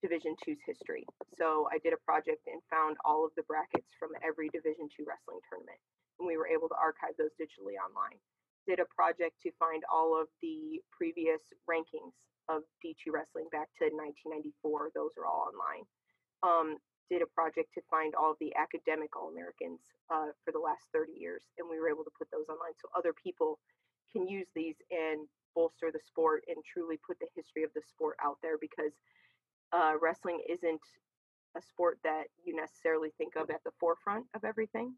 Division 0.00 0.32
Two's 0.40 0.62
history. 0.64 1.04
So 1.36 1.68
I 1.68 1.76
did 1.84 1.92
a 1.92 2.00
project 2.00 2.48
and 2.48 2.64
found 2.72 2.96
all 3.04 3.28
of 3.28 3.36
the 3.36 3.44
brackets 3.44 3.92
from 4.00 4.16
every 4.24 4.48
Division 4.56 4.88
Two 4.88 5.04
wrestling 5.04 5.44
tournament, 5.52 5.76
and 6.16 6.24
we 6.24 6.40
were 6.40 6.48
able 6.48 6.72
to 6.72 6.78
archive 6.80 7.12
those 7.20 7.34
digitally 7.36 7.76
online. 7.76 8.16
Did 8.64 8.80
a 8.80 8.88
project 8.88 9.36
to 9.44 9.52
find 9.60 9.84
all 9.92 10.16
of 10.16 10.32
the 10.40 10.80
previous 10.96 11.44
rankings 11.68 12.16
of 12.48 12.64
D2 12.80 13.12
wrestling 13.12 13.52
back 13.52 13.68
to 13.84 13.92
1994. 13.92 14.96
Those 14.96 15.12
are 15.20 15.28
all 15.28 15.52
online. 15.52 15.84
Um, 16.40 16.80
did 17.10 17.22
a 17.22 17.26
project 17.26 17.72
to 17.74 17.80
find 17.90 18.14
all 18.14 18.34
the 18.40 18.54
academic 18.56 19.16
All 19.16 19.30
Americans 19.30 19.80
uh, 20.10 20.32
for 20.44 20.52
the 20.52 20.58
last 20.58 20.88
30 20.92 21.12
years, 21.12 21.42
and 21.58 21.68
we 21.68 21.80
were 21.80 21.88
able 21.88 22.04
to 22.04 22.14
put 22.16 22.30
those 22.30 22.48
online 22.48 22.76
so 22.80 22.88
other 22.96 23.12
people 23.12 23.58
can 24.12 24.26
use 24.28 24.46
these 24.54 24.76
and 24.90 25.28
bolster 25.54 25.90
the 25.92 26.00
sport 26.00 26.44
and 26.48 26.56
truly 26.64 26.98
put 27.06 27.18
the 27.20 27.28
history 27.34 27.64
of 27.64 27.70
the 27.74 27.82
sport 27.82 28.16
out 28.22 28.38
there 28.42 28.56
because 28.60 28.92
uh, 29.72 29.92
wrestling 30.00 30.40
isn't 30.48 30.80
a 31.56 31.62
sport 31.62 31.98
that 32.04 32.24
you 32.44 32.54
necessarily 32.54 33.10
think 33.18 33.36
of 33.36 33.50
at 33.50 33.64
the 33.64 33.72
forefront 33.80 34.26
of 34.34 34.44
everything. 34.44 34.94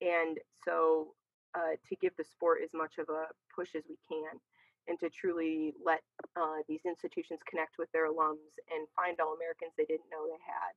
And 0.00 0.38
so 0.64 1.14
uh, 1.54 1.76
to 1.88 1.96
give 1.96 2.12
the 2.16 2.24
sport 2.24 2.58
as 2.62 2.70
much 2.74 2.98
of 2.98 3.08
a 3.08 3.28
push 3.54 3.74
as 3.76 3.84
we 3.88 3.96
can 4.08 4.40
and 4.88 4.98
to 5.00 5.08
truly 5.08 5.72
let 5.84 6.02
uh, 6.36 6.60
these 6.68 6.84
institutions 6.84 7.40
connect 7.48 7.78
with 7.78 7.90
their 7.92 8.10
alums 8.10 8.52
and 8.68 8.88
find 8.96 9.20
all 9.20 9.36
Americans 9.36 9.72
they 9.76 9.88
didn't 9.88 10.10
know 10.10 10.26
they 10.26 10.42
had 10.44 10.74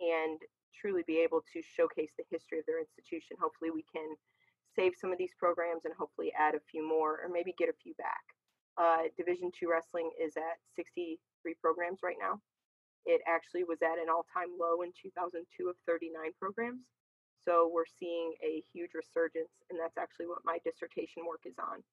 and 0.00 0.40
truly 0.74 1.02
be 1.06 1.18
able 1.18 1.42
to 1.52 1.62
showcase 1.62 2.10
the 2.18 2.24
history 2.30 2.58
of 2.58 2.66
their 2.66 2.80
institution. 2.80 3.36
Hopefully, 3.40 3.70
we 3.70 3.84
can 3.94 4.14
save 4.74 4.94
some 4.98 5.12
of 5.12 5.18
these 5.18 5.34
programs 5.38 5.84
and 5.84 5.94
hopefully 5.94 6.32
add 6.36 6.54
a 6.54 6.66
few 6.70 6.86
more 6.86 7.20
or 7.22 7.28
maybe 7.30 7.54
get 7.56 7.68
a 7.68 7.80
few 7.82 7.94
back. 7.94 8.24
Uh, 8.76 9.06
Division 9.16 9.50
two 9.54 9.70
wrestling 9.70 10.10
is 10.20 10.36
at 10.36 10.58
63 10.74 11.18
programs 11.62 12.00
right 12.02 12.18
now. 12.18 12.40
It 13.06 13.20
actually 13.28 13.64
was 13.64 13.82
at 13.82 14.00
an 14.00 14.08
all-time 14.08 14.56
low 14.58 14.82
in 14.82 14.90
2002 14.96 15.68
of 15.68 15.76
39 15.86 16.32
programs. 16.40 16.80
So 17.44 17.70
we're 17.72 17.86
seeing 17.86 18.32
a 18.42 18.64
huge 18.72 18.96
resurgence, 18.96 19.52
and 19.68 19.78
that's 19.78 20.00
actually 20.00 20.26
what 20.26 20.40
my 20.44 20.58
dissertation 20.64 21.28
work 21.28 21.44
is 21.44 21.60
on, 21.60 21.84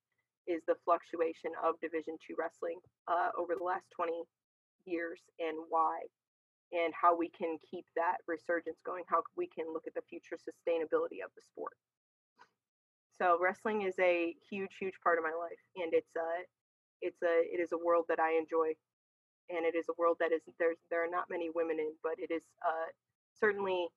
is 0.47 0.63
the 0.65 0.79
fluctuation 0.87 1.51
of 1.59 1.75
Division 1.83 2.15
two 2.23 2.39
wrestling 2.39 2.79
uh, 3.11 3.35
over 3.37 3.53
the 3.59 3.63
last 3.63 3.91
20 3.91 4.23
years 4.87 5.19
and 5.39 5.57
why, 5.69 5.99
and 6.71 6.93
how 6.93 7.15
we 7.15 7.29
can 7.29 7.57
keep 7.69 7.85
that 7.95 8.17
resurgence 8.27 8.79
going, 8.85 9.03
how 9.07 9.21
we 9.35 9.47
can 9.47 9.65
look 9.73 9.83
at 9.87 9.93
the 9.93 10.01
future 10.09 10.37
sustainability 10.37 11.23
of 11.23 11.31
the 11.35 11.41
sport. 11.41 11.73
So 13.17 13.37
wrestling 13.39 13.83
is 13.83 13.95
a 13.99 14.35
huge, 14.49 14.71
huge 14.79 14.95
part 15.03 15.17
of 15.17 15.23
my 15.23 15.35
life, 15.37 15.61
and 15.75 15.93
it's 15.93 16.15
a, 16.15 16.43
it's 17.01 17.21
a, 17.21 17.43
it 17.53 17.59
is 17.59 17.71
a 17.71 17.77
world 17.77 18.05
that 18.09 18.19
I 18.19 18.37
enjoy 18.37 18.73
and 19.55 19.65
it 19.65 19.75
is 19.75 19.85
a 19.89 19.93
world 19.97 20.17
that 20.19 20.31
is 20.31 20.41
there's 20.59 20.77
there 20.89 21.03
are 21.03 21.09
not 21.09 21.29
many 21.29 21.49
women 21.53 21.77
in, 21.79 21.91
but 22.03 22.13
it 22.17 22.31
is 22.31 22.43
uh, 22.65 22.89
certainly 23.33 23.87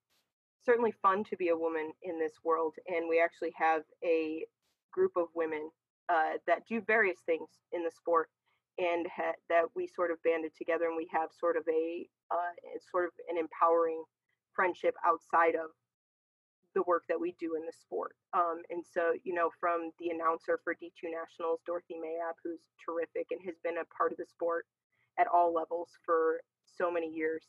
certainly 0.65 0.93
fun 1.03 1.25
to 1.25 1.37
be 1.37 1.49
a 1.49 1.57
woman 1.57 1.93
in 2.03 2.19
this 2.19 2.33
world. 2.45 2.75
And 2.89 3.09
we 3.09 3.21
actually 3.21 3.53
have 3.57 3.83
a 4.05 4.45
group 4.93 5.13
of 5.17 5.27
women 5.35 5.71
uh, 6.09 6.39
that 6.47 6.67
do 6.69 6.81
various 6.81 7.21
things 7.27 7.49
in 7.73 7.83
the 7.83 7.91
sport, 7.91 8.29
and 8.79 9.07
ha- 9.15 9.39
that 9.49 9.65
we 9.75 9.87
sort 9.87 10.11
of 10.11 10.23
banded 10.23 10.53
together, 10.57 10.87
and 10.87 10.97
we 10.97 11.09
have 11.13 11.31
sort 11.39 11.57
of 11.57 11.65
a 11.69 12.07
uh, 12.31 12.55
sort 12.91 13.07
of 13.07 13.13
an 13.29 13.39
empowering 13.39 14.03
friendship 14.55 14.95
outside 15.05 15.55
of 15.55 15.71
the 16.75 16.83
work 16.87 17.05
that 17.09 17.21
we 17.21 17.35
do 17.39 17.55
in 17.55 17.63
the 17.65 17.73
sport. 17.73 18.17
Um, 18.33 18.63
and 18.71 18.83
so, 18.85 19.15
you 19.23 19.33
know, 19.33 19.51
from 19.61 19.91
the 20.01 20.11
announcer 20.11 20.59
for 20.65 20.75
D2 20.75 21.07
Nationals, 21.07 21.61
Dorothy 21.67 21.95
Mayab, 21.95 22.35
who's 22.43 22.67
terrific 22.85 23.29
and 23.31 23.41
has 23.47 23.55
been 23.63 23.79
a 23.79 23.87
part 23.97 24.11
of 24.11 24.19
the 24.19 24.27
sport 24.27 24.67
at 25.19 25.29
all 25.33 25.55
levels 25.55 25.89
for 26.05 26.41
so 26.67 26.91
many 26.91 27.09
years 27.09 27.45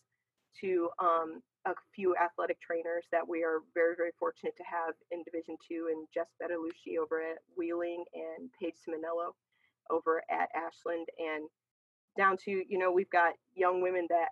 to 0.62 0.89
um, 1.01 1.41
a 1.65 1.74
few 1.94 2.15
athletic 2.15 2.62
trainers 2.62 3.05
that 3.12 3.27
we 3.27 3.44
are 3.44 3.65
very, 3.74 3.96
very 3.98 4.12
fortunate 4.20 4.55
to 4.55 4.63
have 4.63 4.94
in 5.12 5.24
Division 5.24 5.58
Two, 5.67 5.89
and 5.91 6.08
Jess 6.13 6.29
Bettalucci 6.39 7.01
over 7.01 7.20
at 7.20 7.39
Wheeling 7.58 8.05
and 8.13 8.50
Paige 8.62 8.75
Simonello 8.77 9.34
over 9.89 10.24
at 10.30 10.50
Ashland, 10.56 11.08
and 11.18 11.50
down 12.18 12.38
to 12.46 12.51
you 12.51 12.77
know 12.77 12.92
we've 12.92 13.10
got 13.10 13.34
young 13.56 13.82
women 13.82 14.08
that 14.10 14.30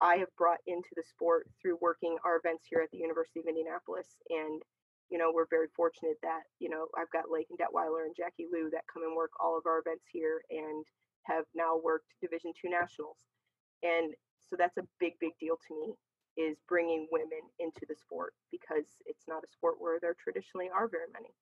I 0.00 0.16
have 0.16 0.34
brought 0.36 0.60
into 0.66 0.90
the 0.96 1.02
sport 1.02 1.46
through 1.60 1.78
working 1.80 2.16
our 2.24 2.36
events 2.36 2.64
here 2.68 2.80
at 2.80 2.90
the 2.90 2.98
University 2.98 3.40
of 3.40 3.46
Indianapolis, 3.46 4.08
and 4.30 4.62
you 5.10 5.18
know 5.18 5.30
we're 5.34 5.50
very 5.50 5.68
fortunate 5.76 6.18
that 6.22 6.42
you 6.58 6.68
know 6.68 6.86
I've 6.96 7.10
got 7.10 7.30
Lake 7.30 7.48
and 7.50 7.58
Detweiler 7.58 8.04
and 8.06 8.16
Jackie 8.16 8.46
Lou 8.52 8.70
that 8.70 8.88
come 8.92 9.02
and 9.02 9.16
work 9.16 9.32
all 9.40 9.56
of 9.58 9.66
our 9.66 9.78
events 9.78 10.04
here, 10.12 10.42
and 10.50 10.84
have 11.24 11.44
now 11.54 11.76
worked 11.76 12.08
Division 12.20 12.52
two 12.54 12.70
nationals, 12.70 13.18
and 13.82 14.14
so 14.48 14.56
that's 14.56 14.78
a 14.78 14.88
big, 14.98 15.12
big 15.20 15.32
deal 15.38 15.58
to 15.68 15.74
me 15.74 15.94
is 16.38 16.56
bringing 16.68 17.08
women 17.10 17.42
into 17.58 17.82
the 17.88 17.96
sport 17.96 18.32
because 18.50 18.86
it's 19.06 19.26
not 19.26 19.42
a 19.42 19.50
sport 19.52 19.74
where 19.78 19.98
there 20.00 20.14
traditionally 20.22 20.70
are 20.72 20.88
very 20.88 21.10
many. 21.12 21.34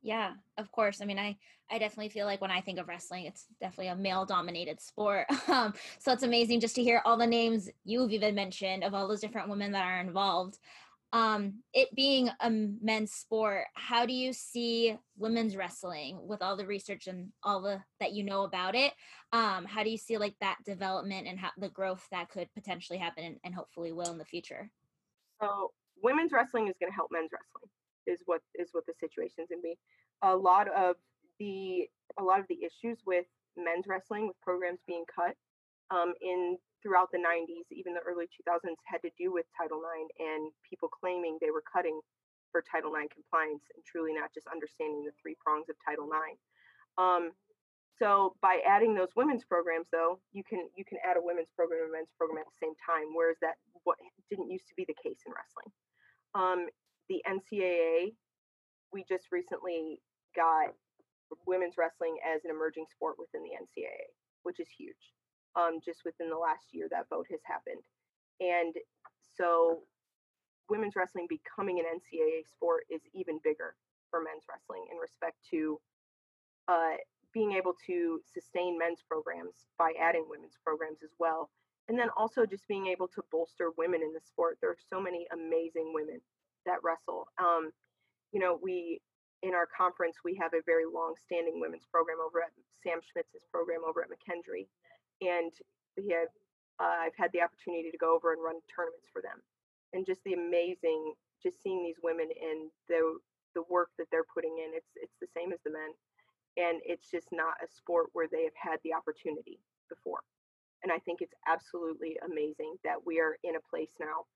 Yeah, 0.00 0.32
of 0.56 0.70
course. 0.70 1.00
I 1.00 1.04
mean, 1.04 1.18
I 1.18 1.36
I 1.70 1.78
definitely 1.78 2.08
feel 2.08 2.24
like 2.24 2.40
when 2.40 2.50
I 2.50 2.60
think 2.60 2.78
of 2.78 2.88
wrestling, 2.88 3.26
it's 3.26 3.44
definitely 3.60 3.88
a 3.88 3.96
male 3.96 4.24
dominated 4.24 4.80
sport. 4.80 5.26
Um, 5.48 5.72
so 5.98 6.12
it's 6.12 6.22
amazing 6.22 6.60
just 6.60 6.74
to 6.76 6.82
hear 6.82 7.00
all 7.04 7.16
the 7.16 7.26
names 7.26 7.70
you've 7.84 8.12
even 8.12 8.34
mentioned 8.34 8.84
of 8.84 8.94
all 8.94 9.08
those 9.08 9.20
different 9.20 9.48
women 9.48 9.72
that 9.72 9.84
are 9.84 10.00
involved 10.00 10.58
um, 11.12 11.60
it 11.72 11.94
being 11.94 12.28
a 12.40 12.50
men's 12.50 13.12
sport, 13.12 13.64
how 13.74 14.04
do 14.04 14.12
you 14.12 14.32
see 14.32 14.96
women's 15.16 15.56
wrestling 15.56 16.18
with 16.26 16.42
all 16.42 16.56
the 16.56 16.66
research 16.66 17.06
and 17.06 17.30
all 17.42 17.62
the 17.62 17.80
that 18.00 18.12
you 18.12 18.24
know 18.24 18.42
about 18.42 18.74
it? 18.74 18.92
Um, 19.32 19.64
how 19.64 19.82
do 19.82 19.90
you 19.90 19.96
see 19.96 20.18
like 20.18 20.34
that 20.40 20.58
development 20.66 21.26
and 21.26 21.38
how 21.38 21.50
the 21.56 21.70
growth 21.70 22.06
that 22.10 22.28
could 22.28 22.52
potentially 22.54 22.98
happen 22.98 23.24
and, 23.24 23.36
and 23.42 23.54
hopefully 23.54 23.92
will 23.92 24.10
in 24.10 24.18
the 24.18 24.24
future? 24.24 24.70
So 25.40 25.72
women's 26.02 26.32
wrestling 26.32 26.68
is 26.68 26.74
going 26.78 26.92
to 26.92 26.96
help 26.96 27.08
men's 27.10 27.30
wrestling 27.32 27.70
is 28.08 28.20
what 28.26 28.40
is 28.54 28.68
what 28.72 28.86
the 28.86 28.94
situation's 28.98 29.48
to 29.48 29.60
be. 29.62 29.76
A 30.22 30.34
lot 30.34 30.68
of 30.72 30.96
the 31.38 31.86
a 32.18 32.22
lot 32.22 32.40
of 32.40 32.46
the 32.48 32.58
issues 32.64 32.98
with 33.06 33.26
men's 33.56 33.86
wrestling 33.86 34.26
with 34.26 34.40
programs 34.40 34.80
being 34.86 35.04
cut 35.06 35.36
um, 35.90 36.14
in 36.20 36.56
throughout 36.82 37.10
the 37.10 37.18
90s, 37.18 37.66
even 37.74 37.92
the 37.92 38.04
early 38.06 38.26
2000s, 38.30 38.78
had 38.86 39.02
to 39.02 39.10
do 39.18 39.32
with 39.32 39.44
Title 39.58 39.82
IX 39.82 40.06
and 40.18 40.52
people 40.62 40.88
claiming 40.88 41.38
they 41.40 41.50
were 41.50 41.64
cutting 41.66 41.98
for 42.52 42.62
Title 42.62 42.94
IX 42.94 43.10
compliance 43.12 43.66
and 43.74 43.82
truly 43.84 44.14
not 44.14 44.32
just 44.32 44.46
understanding 44.46 45.04
the 45.04 45.12
three 45.20 45.36
prongs 45.42 45.68
of 45.68 45.76
Title 45.84 46.08
IX. 46.08 46.38
Um, 46.96 47.34
so 47.98 48.38
by 48.40 48.62
adding 48.62 48.94
those 48.94 49.10
women's 49.18 49.44
programs, 49.44 49.90
though, 49.90 50.22
you 50.30 50.46
can 50.46 50.70
you 50.78 50.86
can 50.86 50.98
add 51.02 51.18
a 51.18 51.22
women's 51.22 51.50
program 51.58 51.82
and 51.82 51.90
a 51.90 51.94
men's 51.98 52.14
program 52.14 52.46
at 52.46 52.46
the 52.46 52.62
same 52.62 52.76
time, 52.78 53.10
whereas 53.10 53.36
that 53.42 53.58
what 53.82 53.98
didn't 54.30 54.50
used 54.50 54.70
to 54.70 54.74
be 54.78 54.86
the 54.86 54.94
case 55.02 55.18
in 55.26 55.34
wrestling. 55.34 55.70
Um, 56.38 56.70
the 57.08 57.22
NCAA, 57.26 58.14
we 58.92 59.04
just 59.08 59.26
recently 59.32 60.00
got 60.36 60.74
women's 61.46 61.76
wrestling 61.76 62.16
as 62.24 62.44
an 62.44 62.50
emerging 62.50 62.86
sport 62.90 63.16
within 63.18 63.42
the 63.42 63.56
NCAA, 63.56 64.12
which 64.42 64.60
is 64.60 64.68
huge 64.76 65.12
um, 65.56 65.80
just 65.84 66.00
within 66.04 66.30
the 66.30 66.36
last 66.36 66.72
year 66.72 66.88
that 66.90 67.08
vote 67.10 67.26
has 67.30 67.40
happened. 67.44 67.82
And 68.40 68.74
so 69.36 69.82
women's 70.68 70.96
wrestling 70.96 71.26
becoming 71.28 71.80
an 71.80 71.86
NCAA 71.86 72.46
sport 72.46 72.84
is 72.90 73.02
even 73.14 73.40
bigger 73.42 73.74
for 74.10 74.20
men's 74.20 74.44
wrestling 74.48 74.86
in 74.92 74.98
respect 74.98 75.36
to 75.50 75.80
uh, 76.68 76.96
being 77.32 77.52
able 77.52 77.74
to 77.86 78.20
sustain 78.24 78.78
men's 78.78 79.02
programs 79.08 79.66
by 79.78 79.92
adding 80.00 80.26
women's 80.28 80.58
programs 80.64 81.02
as 81.02 81.10
well. 81.18 81.50
And 81.88 81.98
then 81.98 82.08
also 82.16 82.44
just 82.44 82.68
being 82.68 82.86
able 82.86 83.08
to 83.08 83.22
bolster 83.32 83.70
women 83.78 84.02
in 84.02 84.12
the 84.12 84.20
sport. 84.20 84.58
There 84.60 84.70
are 84.70 84.84
so 84.90 85.00
many 85.00 85.26
amazing 85.32 85.92
women 85.94 86.20
that 86.66 86.82
wrestle. 86.82 87.28
Um, 87.38 87.70
you 88.32 88.40
know, 88.40 88.58
we 88.60 89.00
in 89.42 89.54
our 89.54 89.66
conference 89.70 90.16
we 90.24 90.34
have 90.34 90.52
a 90.52 90.66
very 90.66 90.82
long-standing 90.82 91.60
women's 91.60 91.86
program 91.86 92.18
over 92.18 92.42
at 92.42 92.50
Sam 92.82 92.98
Schmitz's 92.98 93.46
program 93.52 93.86
over 93.86 94.02
at 94.02 94.10
McKendree, 94.10 94.66
and 95.22 95.52
we 95.96 96.10
have 96.10 96.28
uh, 96.80 97.06
I've 97.06 97.16
had 97.16 97.30
the 97.32 97.42
opportunity 97.42 97.90
to 97.90 97.98
go 97.98 98.14
over 98.14 98.32
and 98.32 98.42
run 98.42 98.58
tournaments 98.70 99.08
for 99.12 99.22
them, 99.22 99.42
and 99.92 100.06
just 100.06 100.22
the 100.24 100.34
amazing, 100.34 101.14
just 101.42 101.62
seeing 101.62 101.82
these 101.82 101.98
women 102.02 102.28
and 102.30 102.70
the 102.88 103.18
the 103.54 103.62
work 103.70 103.90
that 103.98 104.06
they're 104.10 104.28
putting 104.32 104.58
in. 104.58 104.74
It's 104.74 104.92
it's 104.96 105.18
the 105.20 105.30
same 105.34 105.52
as 105.52 105.58
the 105.64 105.74
men, 105.74 105.90
and 106.56 106.80
it's 106.84 107.10
just 107.10 107.28
not 107.32 107.58
a 107.62 107.68
sport 107.70 108.10
where 108.12 108.28
they 108.30 108.44
have 108.44 108.58
had 108.58 108.78
the 108.84 108.94
opportunity 108.94 109.58
before. 109.88 110.20
And 110.82 110.92
I 110.92 110.98
think 110.98 111.20
it's 111.20 111.34
absolutely 111.46 112.16
amazing 112.24 112.76
that 112.84 113.02
we 113.04 113.18
are 113.18 113.36
in 113.42 113.56
a 113.56 113.68
place 113.70 113.90
now 113.98 114.30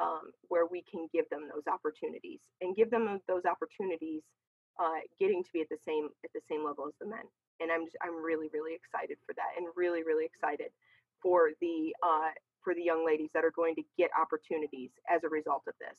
um, 0.00 0.32
where 0.48 0.66
we 0.66 0.82
can 0.90 1.08
give 1.12 1.28
them 1.30 1.48
those 1.52 1.66
opportunities 1.72 2.40
and 2.60 2.76
give 2.76 2.90
them 2.90 3.20
those 3.28 3.44
opportunities, 3.44 4.22
uh, 4.78 5.00
getting 5.18 5.42
to 5.42 5.50
be 5.52 5.60
at 5.60 5.68
the 5.68 5.78
same 5.86 6.08
at 6.24 6.32
the 6.34 6.40
same 6.48 6.64
level 6.64 6.86
as 6.86 6.94
the 7.00 7.06
men 7.06 7.24
and 7.60 7.70
I'm 7.70 7.84
just, 7.84 7.96
I'm 8.02 8.22
really 8.22 8.48
really 8.52 8.74
excited 8.74 9.18
for 9.26 9.34
that, 9.34 9.56
and 9.56 9.66
really 9.76 10.02
really 10.02 10.24
excited 10.24 10.70
for 11.22 11.50
the 11.60 11.94
uh, 12.02 12.30
for 12.62 12.74
the 12.74 12.82
young 12.82 13.06
ladies 13.06 13.30
that 13.34 13.44
are 13.44 13.52
going 13.52 13.74
to 13.76 13.82
get 13.96 14.10
opportunities 14.20 14.90
as 15.10 15.24
a 15.24 15.28
result 15.28 15.62
of 15.68 15.74
this. 15.78 15.98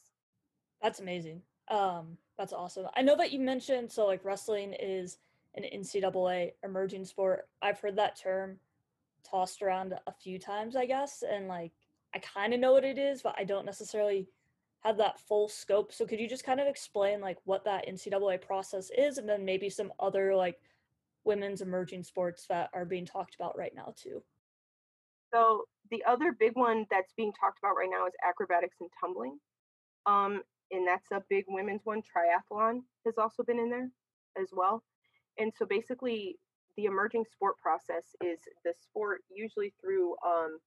That's 0.82 1.00
amazing. 1.00 1.42
Um, 1.70 2.18
that's 2.38 2.54
awesome. 2.54 2.88
I 2.96 3.02
know 3.02 3.16
that 3.18 3.32
you 3.32 3.40
mentioned 3.40 3.92
so 3.92 4.06
like 4.06 4.24
wrestling 4.24 4.74
is 4.74 5.18
an 5.56 5.64
NCAA 5.64 6.52
emerging 6.64 7.06
sport. 7.06 7.48
I've 7.62 7.80
heard 7.80 7.96
that 7.96 8.20
term 8.20 8.58
tossed 9.24 9.62
around 9.62 9.94
a 10.06 10.12
few 10.12 10.38
times, 10.38 10.76
I 10.76 10.86
guess, 10.86 11.24
and 11.28 11.48
like 11.48 11.72
I 12.16 12.20
kind 12.20 12.54
of 12.54 12.62
know 12.62 12.72
what 12.72 12.86
it 12.86 12.98
is, 12.98 13.22
but 13.22 13.36
I 13.38 13.44
don't 13.44 13.66
necessarily 13.66 14.28
have 14.80 14.98
that 14.98 15.20
full 15.20 15.50
scope. 15.50 15.92
So 15.92 16.06
could 16.06 16.20
you 16.20 16.30
just 16.30 16.46
kind 16.46 16.62
of 16.62 16.68
explain 16.68 17.20
like 17.20 17.38
what 17.44 17.66
that 17.66 17.88
NCAA 17.88 18.42
process 18.42 18.90
is, 18.98 19.18
and 19.18 19.28
then 19.28 19.44
maybe 19.44 19.70
some 19.70 19.92
other 20.00 20.34
like 20.34 20.58
women's 21.26 21.62
emerging 21.62 22.04
sports 22.04 22.46
that 22.48 22.70
are 22.74 22.86
being 22.86 23.06
talked 23.06 23.36
about 23.36 23.58
right 23.58 23.74
now 23.76 23.94
too. 23.98 24.24
So 25.34 25.66
the 25.92 26.04
other 26.08 26.32
big 26.32 26.56
one 26.56 26.86
that's 26.90 27.14
being 27.18 27.34
talked 27.34 27.60
about 27.60 27.76
right 27.76 27.90
now 27.92 28.08
is 28.08 28.14
acrobatics 28.26 28.78
and 28.80 28.90
tumbling. 29.02 29.38
Um, 30.06 30.42
and 30.72 30.88
that's 30.88 31.12
a 31.12 31.24
big 31.30 31.46
women's 31.48 31.82
one. 31.84 32.02
Triathlon 32.02 32.82
has 33.06 33.16
also 33.18 33.44
been 33.44 33.60
in 33.60 33.70
there 33.70 33.90
as 34.42 34.50
well. 34.54 34.84
And 35.38 35.52
so 35.58 35.66
basically 35.66 36.38
the 36.78 36.86
emerging 36.86 37.26
sport 37.32 37.58
process 37.58 38.16
is 38.24 38.40
the 38.64 38.74
sport 38.82 39.22
usually 39.30 39.74
through 39.82 40.16
um, 40.26 40.60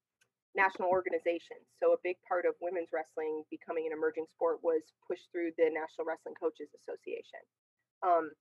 national 0.58 0.90
organizations. 0.90 1.70
So 1.78 1.94
a 1.94 2.02
big 2.02 2.18
part 2.26 2.42
of 2.42 2.58
women's 2.58 2.90
wrestling 2.90 3.46
becoming 3.46 3.86
an 3.86 3.94
emerging 3.94 4.26
sport 4.26 4.58
was 4.66 4.82
pushed 5.06 5.30
through 5.30 5.54
the 5.54 5.70
National 5.70 6.02
Wrestling 6.02 6.34
Coaches 6.34 6.74
Association. 6.74 7.46
Um, 8.02 8.34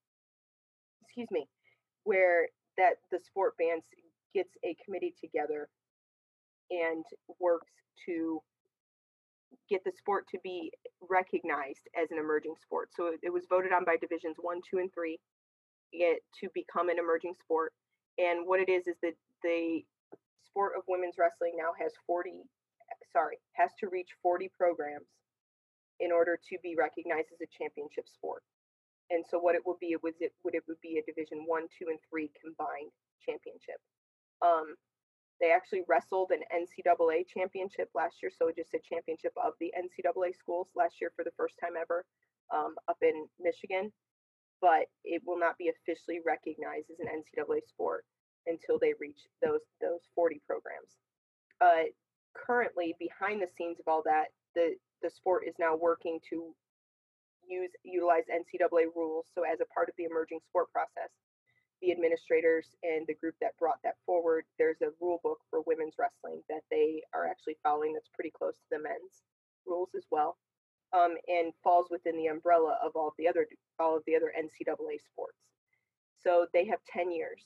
excuse 1.05 1.29
me 1.29 1.45
where 2.07 2.47
that 2.77 2.95
the 3.11 3.19
sport 3.19 3.53
bands 3.59 3.83
gets 4.33 4.49
a 4.63 4.75
committee 4.83 5.13
together 5.19 5.67
and 6.71 7.03
works 7.39 7.71
to 8.05 8.39
get 9.69 9.83
the 9.83 9.91
sport 9.97 10.25
to 10.31 10.39
be 10.41 10.71
recognized 11.09 11.83
as 12.01 12.11
an 12.11 12.17
emerging 12.17 12.55
sport. 12.61 12.89
So 12.95 13.11
it, 13.21 13.31
was 13.31 13.43
voted 13.49 13.73
on 13.73 13.83
by 13.83 13.97
divisions 13.99 14.37
one, 14.39 14.61
two, 14.69 14.79
and 14.79 14.89
three 14.93 15.19
it, 15.91 16.23
to 16.39 16.47
become 16.53 16.87
an 16.87 16.97
emerging 16.97 17.33
sport. 17.43 17.73
and 18.17 18.47
what 18.47 18.61
it 18.61 18.69
is 18.69 18.87
is 18.87 18.95
that 19.03 19.15
the 19.43 19.83
sport 20.57 20.73
of 20.73 20.81
women's 20.89 21.21
wrestling 21.21 21.53
now 21.53 21.69
has 21.77 21.93
40 22.09 22.41
sorry 23.13 23.37
has 23.53 23.69
to 23.77 23.85
reach 23.93 24.09
40 24.25 24.49
programs 24.57 25.05
in 25.99 26.09
order 26.11 26.33
to 26.49 26.57
be 26.65 26.73
recognized 26.73 27.29
as 27.29 27.41
a 27.45 27.49
championship 27.53 28.09
sport. 28.09 28.41
And 29.09 29.25
so 29.25 29.37
what 29.37 29.53
it 29.53 29.61
would 29.65 29.77
be 29.77 29.93
it 29.93 30.01
was 30.01 30.17
it 30.19 30.33
would 30.43 30.55
it 30.55 30.65
would 30.67 30.81
be 30.81 30.97
a 30.97 31.05
division 31.05 31.45
one 31.45 31.69
two 31.77 31.93
and 31.93 31.99
three 32.09 32.33
combined 32.41 32.89
championship. 33.21 33.77
Um, 34.41 34.73
they 35.37 35.53
actually 35.53 35.85
wrestled 35.85 36.33
an 36.33 36.41
ncaa 36.49 37.21
championship 37.29 37.93
last 37.93 38.17
year 38.25 38.33
so 38.33 38.49
just 38.49 38.73
a 38.73 38.81
championship 38.81 39.37
of 39.37 39.53
the 39.61 39.69
ncaa 39.77 40.33
schools 40.33 40.73
last 40.73 40.97
year 40.97 41.13
for 41.13 41.21
the 41.21 41.37
first 41.37 41.53
time 41.61 41.77
ever 41.77 42.01
um, 42.49 42.73
up 42.89 42.97
in 43.05 43.29
michigan. 43.37 43.93
But 44.57 44.89
it 45.05 45.21
will 45.21 45.37
not 45.37 45.57
be 45.61 45.69
officially 45.69 46.17
recognized 46.25 46.89
as 46.89 46.97
an 46.97 47.13
ncaa 47.13 47.61
sport 47.69 48.05
until 48.47 48.79
they 48.79 48.93
reach 48.99 49.27
those 49.43 49.61
those 49.81 50.01
40 50.15 50.41
programs 50.47 50.97
uh, 51.61 51.89
currently 52.33 52.95
behind 52.99 53.41
the 53.41 53.47
scenes 53.57 53.79
of 53.79 53.87
all 53.87 54.01
that 54.05 54.27
the 54.55 54.75
the 55.01 55.09
sport 55.09 55.43
is 55.47 55.55
now 55.59 55.75
working 55.75 56.19
to 56.29 56.53
use 57.47 57.71
utilize 57.83 58.23
NCAA 58.29 58.87
rules. 58.95 59.27
So 59.33 59.43
as 59.43 59.59
a 59.61 59.73
part 59.73 59.89
of 59.89 59.95
the 59.97 60.05
emerging 60.05 60.39
sport 60.49 60.71
process, 60.71 61.11
the 61.81 61.91
administrators 61.91 62.75
and 62.83 63.05
the 63.07 63.13
group 63.13 63.35
that 63.41 63.57
brought 63.59 63.79
that 63.83 63.95
forward, 64.05 64.45
there's 64.57 64.81
a 64.81 64.91
rule 64.99 65.19
book 65.23 65.39
for 65.49 65.61
women's 65.61 65.95
wrestling 65.97 66.41
that 66.49 66.63
they 66.71 67.01
are 67.13 67.27
actually 67.27 67.57
following 67.63 67.93
that's 67.93 68.09
pretty 68.13 68.31
close 68.31 68.55
to 68.55 68.69
the 68.71 68.81
men's 68.81 69.23
rules 69.65 69.89
as 69.95 70.05
well. 70.11 70.37
Um, 70.93 71.15
and 71.27 71.51
falls 71.63 71.87
within 71.91 72.15
the 72.15 72.27
umbrella 72.27 72.77
of 72.81 72.93
all 72.95 73.09
of 73.09 73.13
the 73.17 73.27
other 73.27 73.45
all 73.77 73.97
of 73.97 74.03
the 74.07 74.15
other 74.15 74.31
NCAA 74.37 75.03
sports. 75.03 75.37
So 76.23 76.47
they 76.53 76.65
have 76.65 76.79
10 76.89 77.11
years 77.11 77.43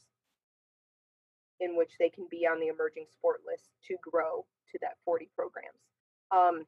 in 1.61 1.77
which 1.77 1.93
they 1.99 2.09
can 2.09 2.27
be 2.29 2.49
on 2.49 2.59
the 2.59 2.67
emerging 2.67 3.05
sport 3.07 3.41
list 3.45 3.69
to 3.87 3.95
grow 4.01 4.43
to 4.73 4.79
that 4.81 4.97
40 5.05 5.29
programs. 5.37 5.85
Um, 6.33 6.65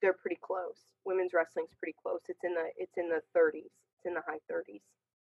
they're 0.00 0.12
pretty 0.20 0.38
close. 0.44 0.84
Women's 1.04 1.32
wrestling's 1.32 1.74
pretty 1.80 1.96
close. 1.96 2.20
It's 2.28 2.44
in 2.44 2.54
the 2.54 2.68
it's 2.76 2.98
in 2.98 3.08
the 3.08 3.22
30s. 3.32 3.72
It's 3.96 4.06
in 4.06 4.14
the 4.14 4.26
high 4.26 4.42
30s 4.50 4.84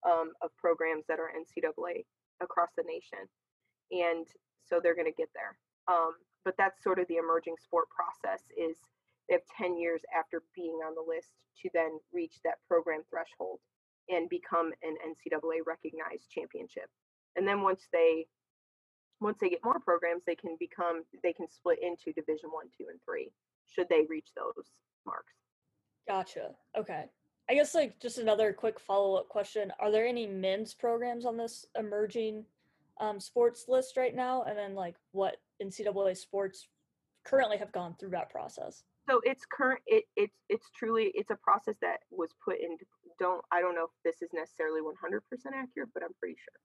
um, 0.03 0.33
of 0.41 0.49
programs 0.57 1.05
that 1.07 1.19
are 1.19 1.31
NCAA 1.31 2.03
across 2.41 2.69
the 2.75 2.83
nation, 2.83 3.23
and 3.91 4.27
so 4.67 4.81
they're 4.81 4.97
going 4.97 5.09
to 5.09 5.15
get 5.15 5.29
there. 5.33 5.55
Um, 5.87 6.17
but 6.43 6.55
that's 6.57 6.83
sort 6.83 6.99
of 6.99 7.07
the 7.07 7.17
emerging 7.17 7.55
sport 7.63 7.85
process. 7.93 8.41
Is 8.57 8.77
they 9.29 9.37
have 9.37 9.47
10 9.57 9.77
years 9.77 10.01
after 10.17 10.43
being 10.55 10.81
on 10.85 10.93
the 10.93 11.05
list 11.05 11.29
to 11.61 11.69
then 11.73 11.97
reach 12.13 12.41
that 12.43 12.61
program 12.67 13.01
threshold 13.09 13.59
and 14.09 14.29
become 14.29 14.71
an 14.83 14.97
NCAA 15.01 15.65
recognized 15.65 16.29
championship. 16.29 16.89
And 17.35 17.47
then 17.47 17.61
once 17.61 17.87
they 17.91 18.27
once 19.21 19.37
they 19.39 19.49
get 19.49 19.63
more 19.63 19.79
programs, 19.79 20.23
they 20.25 20.35
can 20.35 20.57
become 20.59 21.03
they 21.23 21.33
can 21.33 21.49
split 21.49 21.79
into 21.81 22.13
Division 22.13 22.49
One, 22.51 22.65
Two, 22.77 22.85
and 22.89 22.99
Three 23.05 23.31
should 23.67 23.87
they 23.89 24.05
reach 24.09 24.29
those 24.35 24.65
marks. 25.05 25.33
Gotcha. 26.07 26.51
Okay. 26.77 27.05
I 27.49 27.53
guess 27.53 27.75
like 27.75 27.99
just 27.99 28.17
another 28.17 28.53
quick 28.53 28.79
follow 28.79 29.15
up 29.15 29.29
question: 29.29 29.71
Are 29.79 29.91
there 29.91 30.05
any 30.05 30.27
men's 30.27 30.73
programs 30.73 31.25
on 31.25 31.37
this 31.37 31.65
emerging 31.77 32.45
um, 32.99 33.19
sports 33.19 33.65
list 33.67 33.97
right 33.97 34.15
now? 34.15 34.43
And 34.43 34.57
then 34.57 34.75
like 34.75 34.95
what 35.11 35.37
NCAA 35.61 36.17
sports 36.17 36.67
currently 37.23 37.57
have 37.57 37.71
gone 37.71 37.95
through 37.99 38.11
that 38.11 38.29
process? 38.29 38.83
So 39.07 39.21
it's 39.23 39.45
current. 39.45 39.81
It 39.85 40.05
it's 40.15 40.37
it's 40.49 40.69
truly 40.75 41.11
it's 41.13 41.29
a 41.29 41.35
process 41.35 41.75
that 41.81 41.99
was 42.09 42.31
put 42.43 42.59
into. 42.59 42.85
Don't 43.19 43.43
I 43.51 43.61
don't 43.61 43.75
know 43.75 43.85
if 43.85 43.91
this 44.03 44.21
is 44.21 44.29
necessarily 44.33 44.81
100% 44.81 45.21
accurate, 45.53 45.89
but 45.93 46.03
I'm 46.03 46.13
pretty 46.19 46.35
sure. 46.35 46.59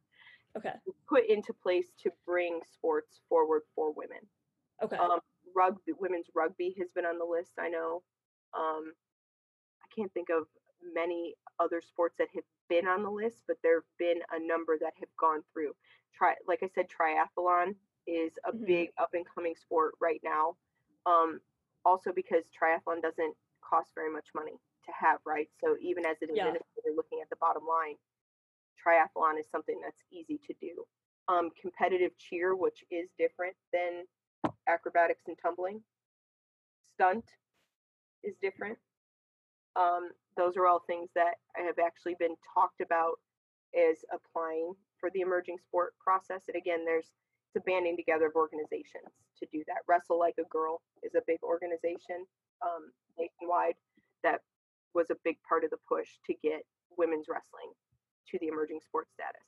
Okay. 0.57 0.73
Put 1.09 1.29
into 1.29 1.53
place 1.53 1.87
to 2.03 2.11
bring 2.27 2.61
sports 2.73 3.21
forward 3.29 3.63
for 3.75 3.93
women. 3.93 4.19
Okay. 4.83 4.97
Um, 4.97 5.21
rugby, 5.55 5.93
women's 5.99 6.27
rugby 6.35 6.75
has 6.79 6.89
been 6.95 7.05
on 7.05 7.19
the 7.19 7.25
list. 7.25 7.53
I 7.59 7.69
know. 7.69 8.03
Um, 8.57 8.93
I 9.83 9.87
can't 9.95 10.13
think 10.13 10.29
of 10.31 10.47
many 10.95 11.35
other 11.59 11.81
sports 11.81 12.17
that 12.19 12.29
have 12.35 12.45
been 12.69 12.89
on 12.89 13.03
the 13.03 13.11
list, 13.11 13.43
but 13.47 13.57
there 13.63 13.77
have 13.77 13.91
been 13.99 14.21
a 14.33 14.45
number 14.45 14.79
that 14.81 14.93
have 14.99 15.09
gone 15.19 15.43
through. 15.53 15.73
Try, 16.15 16.35
like 16.47 16.61
I 16.63 16.69
said, 16.75 16.87
triathlon 16.89 17.75
is 18.07 18.33
a 18.47 18.53
mm-hmm. 18.53 18.65
big 18.65 18.89
up 18.99 19.11
and 19.13 19.25
coming 19.33 19.55
sport 19.55 19.95
right 20.01 20.21
now. 20.25 20.57
Um, 21.07 21.41
also 21.85 22.13
because 22.13 22.45
triathlon 22.51 23.03
doesn't 23.03 23.35
cost 23.63 23.91
very 23.95 24.13
much 24.13 24.29
money 24.35 24.59
to 24.87 24.93
have, 24.93 25.21
right? 25.27 25.49
So 25.63 25.77
even 25.81 26.05
as 26.07 26.17
an 26.23 26.29
yeah. 26.35 26.49
administrator 26.49 26.97
looking 26.97 27.21
at 27.23 27.31
the 27.31 27.37
bottom 27.37 27.63
line, 27.69 27.95
triathlon 28.81 29.39
is 29.39 29.47
something 29.51 29.81
that's 29.83 30.03
easy 30.13 30.41
to 30.47 30.55
do. 30.61 30.85
Um, 31.29 31.51
competitive 31.61 32.13
cheer, 32.19 32.57
which 32.57 32.85
is 32.91 33.09
different 33.19 33.55
than 33.73 34.05
acrobatics 34.69 35.25
and 35.29 35.37
tumbling. 35.41 35.81
Stunt 36.95 37.25
is 38.25 38.35
different. 38.43 38.79
Um, 39.77 40.11
those 40.37 40.57
are 40.57 40.67
all 40.67 40.81
things 40.87 41.11
that 41.15 41.35
have 41.55 41.79
actually 41.79 42.17
been 42.19 42.35
talked 42.55 42.81
about 42.81 43.21
as 43.75 44.05
applying 44.13 44.75
for 44.99 45.11
the 45.15 45.21
emerging 45.21 45.59
sport 45.59 45.95
process. 46.03 46.45
And 46.49 46.57
again, 46.57 46.85
there's 46.85 47.11
it's 47.55 47.65
a 47.65 47.67
banding 47.67 47.97
together 47.97 48.27
of 48.27 48.37
organizations 48.37 49.11
to 49.39 49.47
do 49.51 49.65
that. 49.67 49.83
Wrestle 49.89 50.19
Like 50.19 50.39
a 50.39 50.47
Girl 50.49 50.83
is 51.03 51.17
a 51.17 51.23
big 51.27 51.43
organization 51.43 52.23
um, 52.63 52.93
nationwide 53.19 53.75
that 54.23 54.41
was 54.95 55.11
a 55.11 55.17
big 55.25 55.37
part 55.49 55.65
of 55.65 55.71
the 55.71 55.83
push 55.89 56.09
to 56.27 56.35
get 56.43 56.63
women's 56.97 57.27
wrestling 57.29 57.75
to 58.31 58.39
the 58.39 58.49
emerging 58.49 58.81
sports 58.83 59.11
status. 59.13 59.43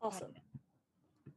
Awesome. 0.00 0.32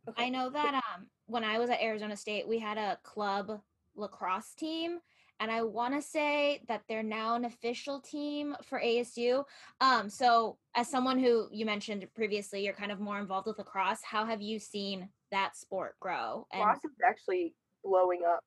Okay. 0.10 0.26
I 0.26 0.30
know 0.30 0.50
that 0.50 0.76
um, 0.76 1.08
when 1.26 1.44
I 1.44 1.58
was 1.60 1.70
at 1.70 1.82
Arizona 1.82 2.16
State, 2.16 2.48
we 2.48 2.60
had 2.60 2.78
a 2.78 2.98
club 3.04 3.60
lacrosse 3.96 4.54
team. 4.56 5.00
And 5.40 5.52
I 5.52 5.64
want 5.64 5.94
to 5.94 6.02
say 6.02 6.62
that 6.70 6.84
they're 6.88 7.04
now 7.04 7.36
an 7.36 7.44
official 7.44 8.00
team 8.00 8.56
for 8.64 8.80
ASU. 8.80 9.44
Um, 9.82 10.10
so, 10.10 10.58
as 10.76 10.88
someone 10.90 11.20
who 11.20 11.50
you 11.52 11.66
mentioned 11.66 12.08
previously, 12.16 12.64
you're 12.64 12.74
kind 12.74 12.92
of 12.92 13.02
more 13.02 13.20
involved 13.20 13.48
with 13.48 13.58
lacrosse. 13.58 14.00
How 14.02 14.26
have 14.26 14.42
you 14.42 14.60
seen 14.60 15.10
that 15.32 15.58
sport 15.58 15.96
grow? 16.00 16.48
And- 16.54 16.62
lacrosse 16.62 16.86
is 16.86 16.98
actually 17.06 17.54
blowing 17.84 18.22
up. 18.26 18.40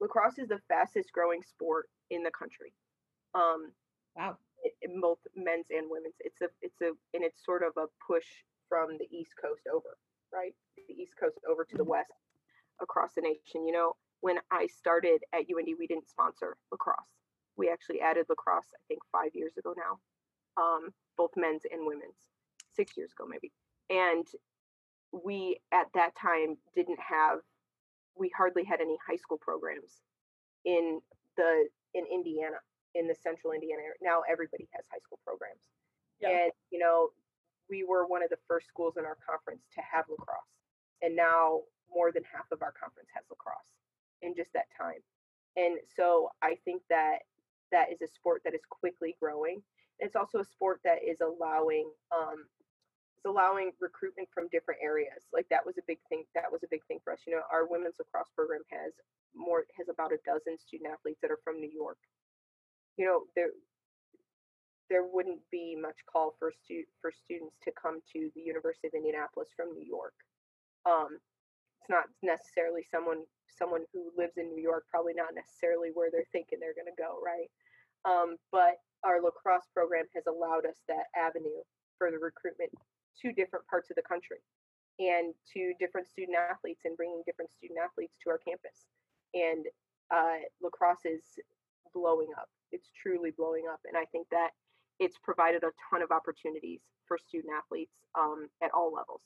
Lacrosse 0.00 0.38
is 0.38 0.48
the 0.48 0.60
fastest 0.66 1.12
growing 1.12 1.42
sport 1.42 1.90
in 2.08 2.22
the 2.22 2.30
country. 2.30 2.72
Um, 3.34 3.72
wow. 4.16 4.38
In 4.82 5.00
both 5.00 5.18
men's 5.34 5.66
and 5.70 5.88
women's. 5.88 6.16
It's 6.20 6.40
a, 6.42 6.48
it's 6.60 6.80
a, 6.80 6.92
and 7.14 7.24
it's 7.24 7.44
sort 7.44 7.62
of 7.62 7.72
a 7.76 7.86
push 8.06 8.26
from 8.68 8.98
the 8.98 9.08
East 9.10 9.32
Coast 9.40 9.62
over 9.72 9.96
right? 10.32 10.54
The 10.88 10.94
East 10.94 11.14
Coast 11.18 11.38
over 11.48 11.64
to 11.64 11.76
the 11.76 11.82
mm-hmm. 11.82 11.90
West 11.90 12.12
across 12.80 13.10
the 13.14 13.22
nation. 13.22 13.66
You 13.66 13.72
know, 13.72 13.92
when 14.20 14.36
I 14.50 14.66
started 14.66 15.20
at 15.32 15.42
UIndy, 15.42 15.74
we 15.78 15.86
didn't 15.86 16.08
sponsor 16.08 16.56
lacrosse. 16.70 16.96
We 17.56 17.70
actually 17.70 18.00
added 18.00 18.26
lacrosse, 18.28 18.70
I 18.74 18.82
think, 18.88 19.00
five 19.12 19.30
years 19.34 19.54
ago 19.58 19.74
now, 19.76 20.62
um, 20.62 20.90
both 21.16 21.30
men's 21.36 21.62
and 21.70 21.86
women's, 21.86 22.16
six 22.74 22.96
years 22.96 23.12
ago 23.12 23.28
maybe. 23.28 23.52
And 23.90 24.26
we 25.12 25.60
at 25.72 25.86
that 25.94 26.12
time 26.20 26.56
didn't 26.74 27.00
have, 27.00 27.40
we 28.16 28.30
hardly 28.36 28.64
had 28.64 28.80
any 28.80 28.96
high 29.06 29.16
school 29.16 29.38
programs 29.40 30.00
in 30.64 31.00
the 31.36 31.68
in 31.94 32.04
Indiana, 32.06 32.56
in 32.94 33.06
the 33.06 33.14
central 33.14 33.52
Indiana 33.52 33.82
area. 33.82 34.00
Now 34.02 34.22
everybody 34.30 34.68
has 34.72 34.84
high 34.90 35.02
school 35.02 35.18
programs. 35.24 35.70
Yeah. 36.20 36.28
And 36.28 36.52
you 36.70 36.78
know, 36.78 37.10
we 37.68 37.84
were 37.84 38.06
one 38.06 38.22
of 38.22 38.30
the 38.30 38.42
first 38.48 38.66
schools 38.68 38.96
in 38.98 39.04
our 39.04 39.16
conference 39.24 39.62
to 39.74 39.80
have 39.80 40.06
lacrosse. 40.10 40.58
And 41.02 41.16
now 41.16 41.62
more 41.88 42.12
than 42.12 42.22
half 42.24 42.50
of 42.52 42.62
our 42.62 42.72
conference 42.72 43.08
has 43.14 43.24
lacrosse 43.30 43.78
in 44.22 44.34
just 44.34 44.52
that 44.52 44.66
time. 44.76 45.00
And 45.56 45.78
so 45.96 46.30
I 46.42 46.56
think 46.64 46.82
that 46.90 47.26
that 47.72 47.90
is 47.92 48.02
a 48.02 48.08
sport 48.08 48.42
that 48.44 48.54
is 48.54 48.62
quickly 48.68 49.16
growing. 49.20 49.62
It's 49.98 50.16
also 50.16 50.38
a 50.38 50.44
sport 50.44 50.80
that 50.84 50.98
is 51.06 51.20
allowing 51.20 51.90
um, 52.10 52.46
is 53.18 53.24
allowing 53.26 53.72
recruitment 53.80 54.28
from 54.32 54.48
different 54.48 54.80
areas. 54.82 55.28
Like 55.32 55.46
that 55.50 55.64
was 55.64 55.76
a 55.78 55.86
big 55.86 55.98
thing. 56.08 56.24
That 56.34 56.50
was 56.50 56.62
a 56.62 56.70
big 56.70 56.84
thing 56.86 56.98
for 57.04 57.12
us. 57.12 57.20
You 57.26 57.34
know, 57.34 57.42
our 57.52 57.66
women's 57.66 57.96
lacrosse 57.98 58.30
program 58.34 58.62
has 58.70 58.94
more 59.34 59.64
has 59.76 59.88
about 59.88 60.12
a 60.12 60.18
dozen 60.24 60.58
student 60.58 60.90
athletes 60.90 61.20
that 61.22 61.30
are 61.30 61.40
from 61.44 61.60
New 61.60 61.70
York. 61.70 61.98
You 62.96 63.06
know, 63.06 63.20
there 63.36 63.50
there 64.90 65.04
wouldn't 65.06 65.40
be 65.50 65.76
much 65.80 65.96
call 66.10 66.34
for 66.38 66.52
stu- 66.52 66.90
for 67.00 67.12
students 67.12 67.56
to 67.62 67.72
come 67.80 68.00
to 68.12 68.30
the 68.34 68.42
University 68.42 68.88
of 68.88 68.94
Indianapolis 68.94 69.48
from 69.56 69.72
New 69.72 69.86
York. 69.86 70.14
Um, 70.84 71.18
it's 71.80 71.88
not 71.88 72.10
necessarily 72.22 72.82
someone 72.90 73.22
someone 73.46 73.84
who 73.92 74.10
lives 74.16 74.36
in 74.36 74.48
New 74.50 74.62
York, 74.62 74.84
probably 74.90 75.14
not 75.14 75.34
necessarily 75.34 75.90
where 75.94 76.10
they're 76.10 76.28
thinking 76.32 76.58
they're 76.60 76.74
going 76.74 76.90
to 76.90 77.02
go, 77.02 77.18
right? 77.22 77.50
Um, 78.04 78.36
but 78.50 78.80
our 79.04 79.20
lacrosse 79.20 79.68
program 79.74 80.06
has 80.14 80.24
allowed 80.26 80.66
us 80.66 80.82
that 80.88 81.10
avenue 81.16 81.62
for 81.98 82.10
the 82.10 82.18
recruitment 82.18 82.70
to 83.20 83.32
different 83.32 83.66
parts 83.66 83.90
of 83.90 83.96
the 83.96 84.06
country 84.06 84.38
and 84.98 85.34
to 85.52 85.72
different 85.80 86.08
student 86.08 86.36
athletes 86.36 86.82
and 86.84 86.96
bringing 86.96 87.22
different 87.26 87.50
student 87.50 87.78
athletes 87.82 88.16
to 88.22 88.30
our 88.30 88.38
campus. 88.38 88.86
And 89.34 89.66
uh, 90.10 90.44
lacrosse 90.62 91.04
is 91.04 91.22
blowing 91.94 92.28
up. 92.38 92.48
It's 92.72 92.90
truly 93.02 93.30
blowing 93.36 93.64
up. 93.70 93.80
And 93.86 93.96
I 93.96 94.04
think 94.06 94.28
that 94.30 94.50
it's 94.98 95.16
provided 95.22 95.62
a 95.62 95.70
ton 95.90 96.02
of 96.02 96.10
opportunities 96.10 96.80
for 97.06 97.18
student 97.18 97.52
athletes 97.56 97.92
um, 98.18 98.48
at 98.62 98.70
all 98.72 98.92
levels. 98.92 99.22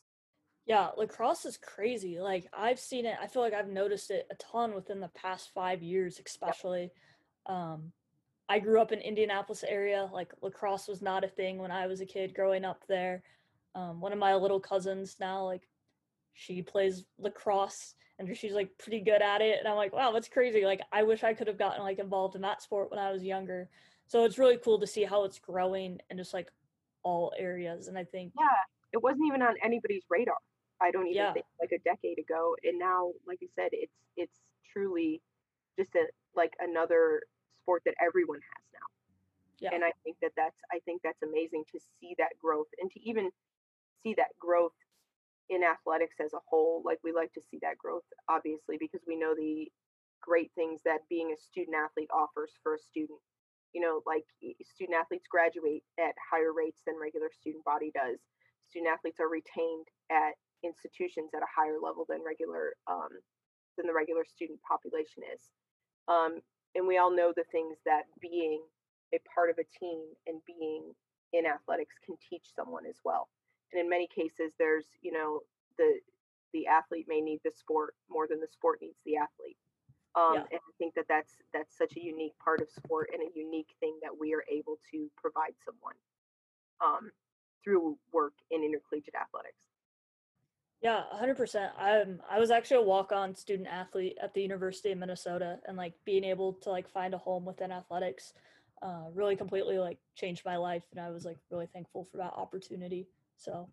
Yeah, 0.67 0.89
lacrosse 0.97 1.45
is 1.45 1.59
crazy. 1.59 2.21
Like 2.21 2.47
I've 2.57 2.81
seen 2.81 3.05
it. 3.05 3.17
I 3.21 3.27
feel 3.27 3.43
like 3.43 3.53
I've 3.53 3.69
noticed 3.69 4.11
it 4.11 4.27
a 4.31 4.35
ton 4.37 4.75
within 4.75 5.01
the 5.01 5.09
past 5.09 5.51
five 5.55 5.83
years, 5.83 6.21
especially. 6.25 6.91
Um, 7.47 7.93
I 8.49 8.61
grew 8.61 8.81
up 8.81 8.93
in 8.93 9.01
Indianapolis 9.01 9.65
area. 9.67 10.09
Like 10.11 10.33
lacrosse 10.41 10.89
was 10.89 11.03
not 11.03 11.25
a 11.25 11.29
thing 11.29 11.59
when 11.59 11.71
I 11.71 11.87
was 11.87 12.01
a 12.01 12.07
kid 12.07 12.35
growing 12.35 12.65
up 12.65 12.83
there. 12.89 13.23
Um, 13.75 14.01
one 14.01 14.13
of 14.13 14.19
my 14.19 14.35
little 14.37 14.61
cousins 14.61 15.17
now, 15.21 15.45
like 15.45 15.69
she 16.35 16.63
plays 16.63 17.05
lacrosse 17.19 17.95
and 18.19 18.37
she's 18.37 18.55
like 18.55 18.71
pretty 18.79 19.01
good 19.01 19.23
at 19.23 19.41
it. 19.43 19.59
And 19.59 19.69
I'm 19.69 19.77
like, 19.77 19.93
wow, 19.93 20.13
that's 20.13 20.29
crazy. 20.29 20.65
Like 20.65 20.83
I 20.93 21.03
wish 21.05 21.25
I 21.25 21.35
could 21.35 21.49
have 21.49 21.59
gotten 21.59 21.83
like 21.83 21.99
involved 21.99 22.37
in 22.37 22.43
that 22.43 22.63
sport 22.63 22.91
when 22.91 23.01
I 23.01 23.13
was 23.13 23.25
younger. 23.25 23.71
So 24.09 24.25
it's 24.25 24.39
really 24.39 24.59
cool 24.59 24.81
to 24.81 24.87
see 24.87 25.05
how 25.05 25.25
it's 25.25 25.39
growing 25.39 26.01
in 26.11 26.19
just 26.19 26.35
like 26.35 26.51
all 27.05 27.33
areas. 27.39 27.89
And 27.89 27.99
I 27.99 28.05
think 28.05 28.35
Yeah, 28.39 28.59
it 28.93 29.03
wasn't 29.03 29.27
even 29.27 29.43
on 29.43 29.55
anybody's 29.63 30.05
radar. 30.11 30.37
I 30.81 30.91
don't 30.91 31.07
even 31.09 31.17
yeah, 31.17 31.33
think 31.33 31.47
like 31.61 31.73
a 31.73 31.79
decade 31.85 32.19
ago. 32.19 32.57
And 32.65 32.79
now, 32.79 33.13
like 33.27 33.39
you 33.41 33.49
said, 33.55 33.71
it's 33.73 33.95
it's 34.17 34.37
truly 34.73 35.23
just 35.79 35.95
a 35.95 36.07
like 36.37 36.55
another 36.61 37.23
sport 37.63 37.83
that 37.87 37.95
everyone 38.05 38.41
has 38.41 38.65
now. 38.75 38.87
yeah, 39.61 39.71
And 39.77 39.85
I 39.85 39.93
think 40.05 40.17
that 40.23 40.33
that's 40.37 40.61
I 40.73 40.81
think 40.85 41.03
that's 41.03 41.23
amazing 41.23 41.65
to 41.73 41.81
see 42.01 42.15
that 42.19 42.33
growth 42.41 42.69
and 42.81 42.91
to 42.93 43.01
even 43.09 43.31
see 44.03 44.15
that 44.15 44.33
growth 44.39 44.75
in 45.51 45.63
athletics 45.63 46.17
as 46.25 46.33
a 46.33 46.45
whole. 46.49 46.83
Like 46.85 46.99
we 47.05 47.13
like 47.13 47.33
to 47.35 47.43
see 47.51 47.59
that 47.63 47.79
growth, 47.79 48.05
obviously, 48.29 48.77
because 48.79 49.03
we 49.07 49.17
know 49.17 49.35
the 49.35 49.69
great 50.23 50.51
things 50.55 50.81
that 50.85 51.09
being 51.09 51.33
a 51.33 51.41
student 51.41 51.77
athlete 51.77 52.11
offers 52.13 52.53
for 52.63 52.75
a 52.75 52.79
student. 52.79 53.21
You 53.75 53.83
know, 53.83 54.01
like 54.07 54.25
student 54.63 54.97
athletes 54.97 55.27
graduate 55.29 55.83
at 55.99 56.15
higher 56.19 56.53
rates 56.55 56.83
than 56.87 56.95
regular 56.95 57.29
student 57.35 57.65
body 57.65 57.91
does. 57.91 58.23
Student 58.71 58.93
athletes 58.95 59.19
are 59.19 59.29
retained 59.29 59.91
at 60.11 60.39
institutions 60.63 61.35
at 61.35 61.43
a 61.43 61.51
higher 61.51 61.83
level 61.83 62.07
than 62.09 62.23
regular 62.25 62.79
um, 62.87 63.11
than 63.77 63.87
the 63.87 63.93
regular 63.93 64.25
student 64.25 64.63
population 64.63 65.27
is. 65.35 65.43
Um, 66.07 66.39
and 66.75 66.87
we 66.87 66.99
all 66.99 67.11
know 67.11 67.33
the 67.35 67.51
things 67.51 67.79
that 67.85 68.07
being 68.21 68.63
a 69.15 69.19
part 69.35 69.51
of 69.51 69.59
a 69.59 69.69
team 69.79 70.07
and 70.27 70.41
being 70.47 70.95
in 71.33 71.47
athletics 71.47 71.95
can 72.05 72.17
teach 72.19 72.47
someone 72.55 72.87
as 72.87 72.99
well. 73.05 73.29
And 73.75 73.83
in 73.83 73.91
many 73.91 74.07
cases, 74.07 74.53
there's 74.59 74.87
you 75.03 75.13
know 75.13 75.41
the 75.77 75.99
the 76.53 76.67
athlete 76.69 77.07
may 77.09 77.21
need 77.21 77.41
the 77.45 77.51
sport 77.51 77.95
more 78.09 78.27
than 78.29 78.41
the 78.41 78.47
sport 78.47 78.79
needs 78.81 78.97
the 79.05 79.17
athlete. 79.17 79.59
Um, 80.17 80.35
yeah. 80.35 80.41
and 80.53 80.61
I 80.61 80.73
think 80.79 80.95
that 80.95 81.07
that's 81.09 81.33
that's 81.53 81.77
such 81.77 81.97
a 81.97 82.01
unique 82.01 82.39
part 82.43 82.61
of 82.61 82.71
sport 82.71 83.11
and 83.13 83.21
a 83.21 83.37
unique 83.37 83.75
thing 83.81 83.99
that 84.01 84.17
we 84.17 84.33
are 84.33 84.45
able 84.51 84.79
to 84.93 85.11
provide 85.21 85.55
someone 85.65 85.95
um, 86.81 87.11
through 87.65 87.99
work 88.13 88.35
in 88.53 88.63
intercollegiate 88.63 89.17
athletics. 89.17 89.65
Yeah, 90.81 91.03
100%. 91.13 91.71
I'm 91.79 92.21
I 92.31 92.39
was 92.39 92.53
actually 92.53 92.77
a 92.77 92.87
walk-on 92.87 93.35
student 93.35 93.69
athlete 93.69 94.17
at 94.23 94.35
the 94.35 94.43
University 94.43 94.93
of 94.93 94.99
Minnesota 94.99 95.59
and 95.67 95.77
like 95.77 95.95
being 96.05 96.23
able 96.23 96.53
to 96.63 96.71
like 96.71 96.89
find 96.89 97.15
a 97.15 97.19
home 97.19 97.45
within 97.45 97.73
athletics 97.73 98.35
uh 98.83 99.05
really 99.15 99.35
completely 99.37 99.79
like 99.79 99.99
changed 100.15 100.45
my 100.45 100.57
life 100.57 100.83
and 100.91 101.01
I 101.01 101.11
was 101.11 101.25
like 101.25 101.39
really 101.51 101.69
thankful 101.73 102.05
for 102.05 102.19
that 102.19 102.35
opportunity. 102.37 103.09
So, 103.37 103.69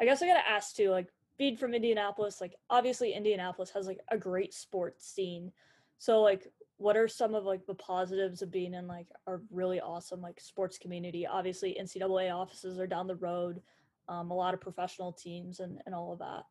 I 0.00 0.04
guess 0.04 0.22
I 0.22 0.26
got 0.26 0.34
to 0.34 0.48
ask 0.48 0.74
too 0.74 0.90
like 0.90 1.08
being 1.38 1.56
from 1.56 1.74
Indianapolis, 1.74 2.40
like 2.40 2.54
obviously 2.70 3.12
Indianapolis 3.12 3.70
has 3.70 3.86
like 3.86 4.00
a 4.10 4.18
great 4.18 4.54
sports 4.54 5.06
scene. 5.06 5.52
So 5.98 6.20
like 6.20 6.46
what 6.76 6.96
are 6.96 7.08
some 7.08 7.34
of 7.34 7.44
like 7.44 7.66
the 7.66 7.74
positives 7.74 8.42
of 8.42 8.50
being 8.50 8.74
in 8.74 8.86
like 8.86 9.06
a 9.26 9.36
really 9.50 9.80
awesome 9.80 10.20
like 10.20 10.40
sports 10.40 10.78
community? 10.78 11.26
Obviously 11.26 11.76
NCAA 11.80 12.34
offices 12.34 12.78
are 12.78 12.86
down 12.86 13.06
the 13.06 13.16
road, 13.16 13.60
um, 14.08 14.30
a 14.30 14.34
lot 14.34 14.54
of 14.54 14.60
professional 14.60 15.12
teams 15.12 15.60
and, 15.60 15.80
and 15.86 15.94
all 15.94 16.12
of 16.12 16.18
that. 16.20 16.44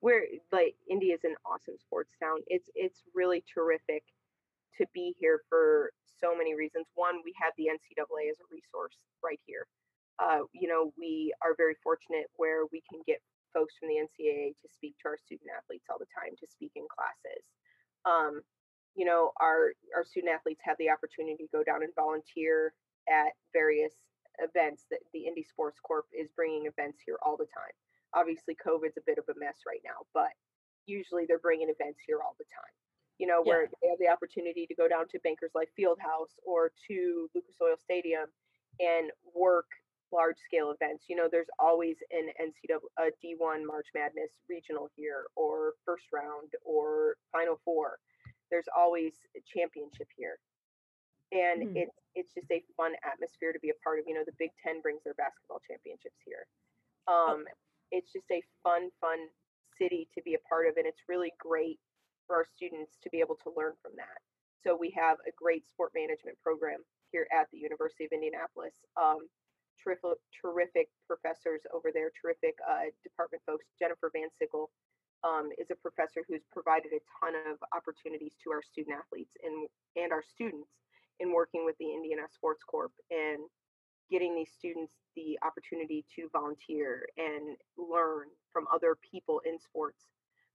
Where 0.00 0.24
like 0.52 0.76
India 0.88 1.14
is 1.14 1.24
an 1.24 1.34
awesome 1.44 1.74
sports 1.78 2.12
town. 2.22 2.38
It's 2.46 2.70
it's 2.76 3.02
really 3.14 3.42
terrific 3.52 4.04
to 4.76 4.86
be 4.94 5.14
here 5.18 5.40
for 5.48 5.90
so 6.20 6.36
many 6.36 6.54
reasons. 6.54 6.86
One, 6.94 7.16
we 7.24 7.34
have 7.42 7.52
the 7.58 7.64
NCAA 7.64 8.30
as 8.30 8.38
a 8.38 8.46
resource 8.52 8.96
right 9.24 9.40
here. 9.44 9.66
Uh, 10.18 10.42
you 10.52 10.68
know, 10.68 10.92
we 10.98 11.32
are 11.42 11.54
very 11.56 11.74
fortunate 11.82 12.26
where 12.36 12.66
we 12.72 12.82
can 12.90 13.00
get 13.06 13.22
folks 13.54 13.74
from 13.78 13.88
the 13.88 13.96
NCAA 14.02 14.54
to 14.60 14.68
speak 14.68 14.94
to 15.02 15.08
our 15.08 15.18
student 15.18 15.50
athletes 15.56 15.86
all 15.90 15.98
the 15.98 16.10
time, 16.10 16.34
to 16.38 16.46
speak 16.46 16.72
in 16.74 16.86
classes. 16.90 17.44
Um, 18.04 18.42
you 18.94 19.04
know, 19.04 19.30
our 19.40 19.72
our 19.94 20.04
student 20.04 20.32
athletes 20.34 20.60
have 20.64 20.76
the 20.78 20.90
opportunity 20.90 21.46
to 21.46 21.54
go 21.56 21.62
down 21.62 21.82
and 21.82 21.94
volunteer 21.94 22.74
at 23.08 23.32
various 23.52 23.94
events 24.42 24.86
that 24.90 25.00
the 25.14 25.26
Indy 25.26 25.42
Sports 25.42 25.78
Corp 25.80 26.06
is 26.12 26.30
bringing 26.34 26.66
events 26.66 26.98
here 27.04 27.16
all 27.22 27.36
the 27.36 27.46
time. 27.54 27.74
Obviously, 28.14 28.56
COVID's 28.58 28.96
a 28.98 29.06
bit 29.06 29.18
of 29.18 29.24
a 29.28 29.38
mess 29.38 29.62
right 29.66 29.82
now, 29.84 30.06
but 30.14 30.30
usually 30.86 31.26
they're 31.26 31.38
bringing 31.42 31.68
events 31.68 32.00
here 32.06 32.18
all 32.24 32.34
the 32.38 32.44
time 32.50 32.74
you 33.18 33.26
know, 33.26 33.42
Yeah. 33.44 33.50
where 33.50 33.70
they 33.82 33.88
have 33.88 33.98
the 33.98 34.08
opportunity 34.08 34.66
to 34.66 34.74
go 34.74 34.88
down 34.88 35.08
to 35.08 35.18
Bankers 35.20 35.50
Life 35.54 35.70
Fieldhouse 35.76 36.38
or 36.44 36.72
to 36.86 37.28
Lucas 37.34 37.56
Oil 37.60 37.76
Stadium 37.76 38.32
and 38.78 39.10
work 39.34 39.66
large 40.12 40.36
scale 40.38 40.70
events. 40.70 41.04
You 41.08 41.16
know, 41.16 41.28
there's 41.30 41.50
always 41.58 41.96
an 42.10 42.30
NCAA 42.40 42.80
a 42.98 43.10
D1 43.24 43.64
March 43.66 43.86
Madness 43.94 44.30
regional 44.48 44.88
here 44.96 45.26
or 45.36 45.74
first 45.84 46.04
round 46.12 46.52
or 46.64 47.16
Final 47.32 47.60
Four. 47.64 47.98
There's 48.50 48.68
always 48.76 49.14
a 49.36 49.40
championship 49.46 50.08
here. 50.16 50.38
And 51.32 51.62
Mhm. 51.68 51.76
it's 51.76 51.98
it's 52.14 52.32
just 52.34 52.50
a 52.50 52.60
fun 52.76 52.96
atmosphere 53.04 53.52
to 53.52 53.60
be 53.60 53.70
a 53.70 53.74
part 53.84 53.98
of. 53.98 54.06
You 54.08 54.14
know, 54.14 54.24
the 54.24 54.32
Big 54.38 54.50
Ten 54.62 54.80
brings 54.80 55.02
their 55.04 55.14
basketball 55.14 55.60
championships 55.60 56.20
here. 56.24 56.46
Um, 57.06 57.46
it's 57.90 58.12
just 58.12 58.30
a 58.30 58.42
fun, 58.62 58.90
fun 59.00 59.30
city 59.78 60.08
to 60.14 60.22
be 60.22 60.34
a 60.34 60.38
part 60.40 60.66
of, 60.66 60.76
and 60.76 60.86
it's 60.86 61.08
really 61.08 61.32
great 61.38 61.78
for 62.26 62.36
our 62.36 62.44
students 62.44 62.96
to 62.98 63.10
be 63.10 63.20
able 63.20 63.36
to 63.36 63.50
learn 63.56 63.76
from 63.82 63.94
that. 63.96 64.18
So 64.64 64.74
we 64.74 64.90
have 64.90 65.18
a 65.26 65.32
great 65.32 65.66
sport 65.68 65.92
management 65.94 66.38
program 66.40 66.84
here 67.12 67.26
at 67.32 67.50
the 67.50 67.58
University 67.58 68.04
of 68.04 68.12
Indianapolis. 68.12 68.74
Um, 68.96 69.28
terrific, 69.82 70.18
terrific 70.34 70.88
professors 71.06 71.62
over 71.74 71.90
there, 71.92 72.10
terrific 72.20 72.54
uh, 72.68 72.90
department 73.02 73.42
folks. 73.46 73.66
Jennifer 73.78 74.10
Van 74.12 74.28
Sickle 74.38 74.70
um, 75.24 75.50
is 75.58 75.70
a 75.70 75.76
professor 75.76 76.22
who's 76.28 76.44
provided 76.52 76.92
a 76.92 77.02
ton 77.18 77.34
of 77.50 77.58
opportunities 77.74 78.34
to 78.44 78.50
our 78.50 78.62
student 78.62 78.96
athletes 78.96 79.34
and 79.42 79.68
and 79.96 80.12
our 80.12 80.22
students 80.22 80.70
in 81.20 81.32
working 81.32 81.64
with 81.64 81.76
the 81.78 81.90
Indiana 81.92 82.22
Sports 82.30 82.62
Corp 82.62 82.92
and 83.10 83.42
getting 84.10 84.34
these 84.34 84.50
students 84.56 84.92
the 85.16 85.38
opportunity 85.42 86.04
to 86.14 86.28
volunteer 86.32 87.06
and 87.16 87.56
learn 87.76 88.28
from 88.52 88.66
other 88.72 88.96
people 89.10 89.40
in 89.44 89.58
sports. 89.58 90.06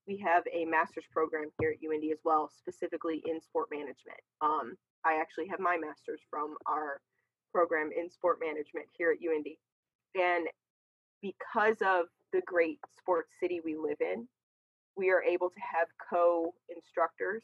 We 0.08 0.18
have 0.18 0.44
a 0.52 0.66
master's 0.66 1.06
program 1.12 1.50
here 1.60 1.72
at 1.72 1.82
UIndy 1.84 2.12
as 2.12 2.20
well, 2.24 2.50
specifically 2.50 3.22
in 3.26 3.42
sport 3.42 3.68
management. 3.72 4.20
Um, 4.42 4.76
I 5.06 5.20
actually 5.20 5.48
have 5.48 5.60
my 5.60 5.78
master's 5.78 6.22
from 6.30 6.56
our 6.66 7.02
program 7.54 7.92
in 7.96 8.10
sport 8.10 8.40
management 8.42 8.88
here 8.98 9.12
at 9.12 9.20
UIndy. 9.20 9.58
And 10.16 10.48
because 11.22 11.78
of 11.82 12.06
the 12.34 12.42
great 12.46 12.80
sports 12.98 13.32
city 13.40 13.62
we 13.64 13.76
live 13.78 14.02
in, 14.02 14.28
we 14.98 15.10
are 15.10 15.24
able 15.24 15.50
to 15.50 15.60
have 15.60 15.88
co 16.10 16.54
instructors 16.70 17.44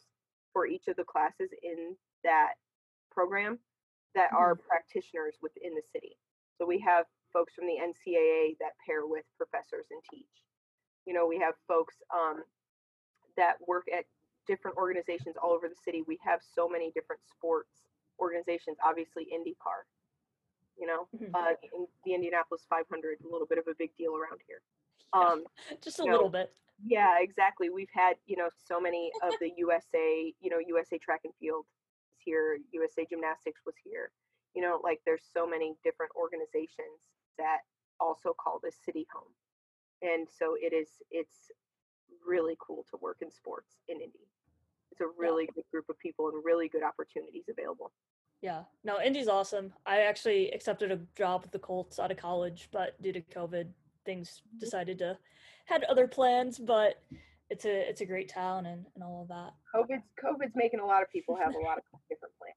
for 0.54 0.66
each 0.66 0.88
of 0.88 0.96
the 0.96 1.04
classes 1.04 1.50
in 1.64 1.96
that 2.24 2.54
program 3.12 3.60
that 4.16 4.32
are 4.34 4.56
practitioners 4.56 5.36
within 5.42 5.74
the 5.76 5.82
city. 5.94 6.18
So 6.58 6.66
we 6.66 6.80
have 6.80 7.06
folks 7.32 7.54
from 7.54 7.68
the 7.68 7.78
NCAA 7.78 8.58
that 8.60 8.74
pair 8.86 9.06
with 9.06 9.24
professors 9.38 9.86
and 9.92 10.02
teach. 10.12 10.26
You 11.06 11.14
know, 11.14 11.28
we 11.28 11.40
have 11.40 11.54
folks 11.68 11.96
um, 12.14 12.44
that 13.38 13.56
work 13.68 13.86
at 13.96 14.06
different 14.48 14.78
organizations 14.78 15.36
all 15.42 15.52
over 15.52 15.70
the 15.70 15.80
city. 15.86 16.04
We 16.08 16.20
have 16.26 16.42
so 16.56 16.68
many 16.68 16.92
different 16.92 17.22
sports 17.30 17.86
organizations, 18.20 18.78
obviously 18.84 19.28
IndyCar, 19.32 19.88
you 20.80 20.88
know, 20.88 21.08
Mhm. 21.14 21.32
uh, 21.36 21.56
in 21.62 21.88
the 22.06 22.14
Indianapolis 22.14 22.66
500, 22.66 23.20
a 23.22 23.28
little 23.28 23.46
bit 23.46 23.58
of 23.58 23.68
a 23.68 23.76
big 23.76 23.96
deal 23.98 24.16
around 24.16 24.42
here. 24.48 24.62
Um, 25.14 25.46
Just 25.82 26.00
a 26.00 26.04
little 26.04 26.26
know, 26.26 26.30
bit. 26.30 26.56
yeah, 26.86 27.20
exactly. 27.20 27.70
We've 27.72 27.90
had, 27.92 28.18
you 28.28 28.38
know, 28.38 28.50
so 28.56 28.80
many 28.80 29.12
of 29.24 29.34
the 29.40 29.52
USA, 29.58 30.34
you 30.40 30.50
know, 30.52 30.60
USA 30.60 31.00
track 31.00 31.22
and 31.26 31.34
field 31.40 31.66
is 32.14 32.20
here, 32.24 32.60
USA 32.72 33.06
gymnastics 33.06 33.66
was 33.66 33.76
here. 33.84 34.12
You 34.54 34.62
know, 34.62 34.80
like 34.84 35.02
there's 35.06 35.24
so 35.26 35.48
many 35.48 35.76
different 35.84 36.12
organizations 36.16 37.02
that 37.38 37.62
also 38.00 38.34
call 38.34 38.60
this 38.60 38.78
city 38.86 39.08
home. 39.12 39.34
And 40.04 40.30
so 40.30 40.56
it 40.62 40.72
is 40.74 41.02
it's 41.10 41.52
really 42.26 42.56
cool 42.60 42.86
to 42.92 42.98
work 42.98 43.18
in 43.22 43.32
sports 43.32 43.78
in 43.88 44.00
Indy. 44.02 44.28
It's 44.92 45.02
a 45.02 45.08
really 45.18 45.48
good 45.48 45.66
group 45.72 45.90
of 45.90 45.98
people 45.98 46.30
and 46.30 46.44
really 46.46 46.70
good 46.70 46.84
opportunities 46.84 47.50
available. 47.50 47.92
Yeah. 48.42 48.64
No, 48.84 49.02
Indy's 49.02 49.28
awesome. 49.28 49.74
I 49.86 50.02
actually 50.02 50.52
accepted 50.52 50.92
a 50.92 51.00
job 51.18 51.42
with 51.42 51.52
the 51.52 51.60
Colts 51.60 52.00
out 52.00 52.12
of 52.12 52.18
college, 52.18 52.70
but 52.72 53.02
due 53.02 53.14
to 53.14 53.22
COVID, 53.22 53.68
things 54.06 54.42
mm-hmm. 54.48 54.60
decided 54.60 55.00
to 55.00 55.18
had 55.66 55.84
other 55.84 56.08
plans, 56.08 56.58
but 56.58 56.96
it's 57.50 57.66
a 57.66 57.90
it's 57.90 58.02
a 58.02 58.06
great 58.06 58.30
town 58.30 58.66
and, 58.66 58.86
and 58.96 59.04
all 59.04 59.22
of 59.22 59.28
that. 59.28 59.54
COVID's 59.76 60.04
COVID's 60.24 60.56
making 60.56 60.80
a 60.80 60.86
lot 60.86 61.02
of 61.02 61.12
people 61.12 61.36
have 61.36 61.54
a 61.54 61.60
lot 61.60 61.78
of 61.78 61.84
different 62.10 62.34
plans. 62.40 62.56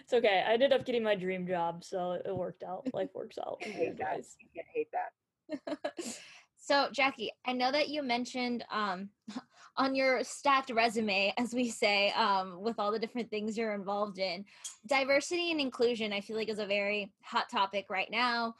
It's 0.00 0.12
okay. 0.12 0.44
I 0.46 0.54
ended 0.54 0.72
up 0.72 0.86
getting 0.86 1.02
my 1.02 1.14
dream 1.14 1.46
job, 1.46 1.84
so 1.84 2.12
it 2.24 2.34
worked 2.34 2.62
out. 2.62 2.88
Life 2.92 3.10
works 3.14 3.38
out. 3.38 3.58
I 3.64 3.68
hate 3.68 3.98
that. 3.98 4.22
You 4.40 4.48
can't 4.54 4.66
hate 4.72 4.88
that. 4.92 5.78
So, 6.66 6.88
Jackie, 6.92 7.30
I 7.44 7.52
know 7.52 7.70
that 7.70 7.90
you 7.90 8.02
mentioned 8.02 8.64
um, 8.72 9.10
on 9.76 9.94
your 9.94 10.24
stacked 10.24 10.70
resume, 10.70 11.34
as 11.36 11.52
we 11.52 11.68
say, 11.68 12.10
um, 12.12 12.62
with 12.62 12.78
all 12.78 12.90
the 12.90 12.98
different 12.98 13.28
things 13.28 13.58
you're 13.58 13.74
involved 13.74 14.18
in, 14.18 14.46
diversity 14.86 15.50
and 15.50 15.60
inclusion, 15.60 16.10
I 16.10 16.22
feel 16.22 16.36
like 16.36 16.48
is 16.48 16.58
a 16.58 16.64
very 16.64 17.12
hot 17.22 17.50
topic 17.50 17.90
right 17.90 18.10
now. 18.10 18.54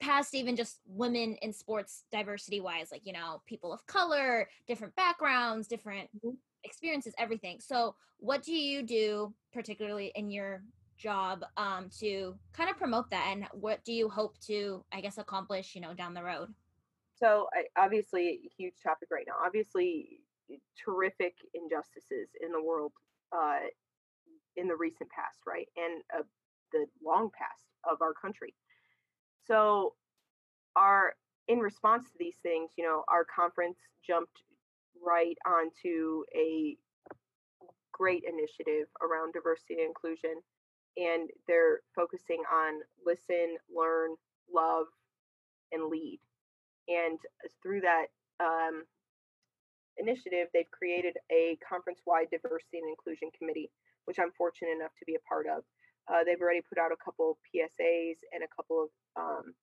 Past 0.00 0.34
even 0.34 0.56
just 0.56 0.80
women 0.84 1.36
in 1.42 1.52
sports 1.52 2.02
diversity 2.10 2.60
wise, 2.60 2.88
like, 2.90 3.02
you 3.06 3.12
know, 3.12 3.40
people 3.46 3.72
of 3.72 3.86
color, 3.86 4.48
different 4.66 4.96
backgrounds, 4.96 5.68
different 5.68 6.08
mm-hmm. 6.16 6.34
experiences, 6.64 7.14
everything. 7.18 7.60
So, 7.60 7.94
what 8.18 8.42
do 8.42 8.52
you 8.52 8.82
do, 8.82 9.32
particularly 9.52 10.10
in 10.16 10.28
your 10.28 10.64
job, 10.96 11.44
um, 11.56 11.88
to 12.00 12.34
kind 12.52 12.68
of 12.68 12.76
promote 12.76 13.10
that? 13.10 13.28
And 13.30 13.46
what 13.52 13.84
do 13.84 13.92
you 13.92 14.08
hope 14.08 14.40
to, 14.46 14.84
I 14.92 15.00
guess, 15.00 15.18
accomplish, 15.18 15.76
you 15.76 15.80
know, 15.80 15.94
down 15.94 16.14
the 16.14 16.24
road? 16.24 16.52
So 17.24 17.48
obviously, 17.78 18.28
a 18.28 18.50
huge 18.54 18.74
topic 18.82 19.08
right 19.10 19.24
now. 19.26 19.36
Obviously, 19.42 20.20
terrific 20.84 21.32
injustices 21.54 22.28
in 22.42 22.52
the 22.52 22.62
world 22.62 22.92
uh, 23.32 23.60
in 24.56 24.68
the 24.68 24.76
recent 24.76 25.08
past, 25.08 25.38
right, 25.46 25.66
and 25.74 26.02
uh, 26.14 26.22
the 26.72 26.84
long 27.02 27.30
past 27.30 27.64
of 27.90 28.02
our 28.02 28.12
country. 28.12 28.52
So, 29.46 29.94
our 30.76 31.14
in 31.48 31.60
response 31.60 32.04
to 32.10 32.18
these 32.18 32.36
things, 32.42 32.72
you 32.76 32.84
know, 32.84 33.04
our 33.08 33.24
conference 33.24 33.78
jumped 34.06 34.42
right 35.02 35.38
onto 35.46 36.24
a 36.36 36.76
great 37.92 38.24
initiative 38.28 38.88
around 39.00 39.32
diversity 39.32 39.76
and 39.78 39.86
inclusion, 39.86 40.42
and 40.98 41.30
they're 41.48 41.80
focusing 41.96 42.42
on 42.52 42.82
listen, 43.06 43.56
learn, 43.74 44.10
love, 44.52 44.88
and 45.72 45.88
lead 45.88 46.20
and 46.88 47.18
through 47.62 47.80
that 47.82 48.06
um, 48.40 48.84
initiative, 49.96 50.48
they've 50.52 50.70
created 50.70 51.16
a 51.30 51.58
conference 51.66 52.00
wide 52.06 52.28
diversity 52.30 52.78
and 52.78 52.88
inclusion 52.88 53.30
committee, 53.36 53.70
which 54.04 54.18
I'm 54.18 54.32
fortunate 54.36 54.76
enough 54.76 54.92
to 54.98 55.04
be 55.06 55.14
a 55.14 55.28
part 55.28 55.46
of. 55.46 55.62
Uh, 56.10 56.20
they've 56.24 56.40
already 56.40 56.60
put 56.68 56.78
out 56.78 56.92
a 56.92 57.00
couple 57.00 57.38
PSAs 57.48 58.20
and 58.32 58.44
a 58.44 58.54
couple 58.54 58.84
of 58.84 58.90
um, 59.16 59.54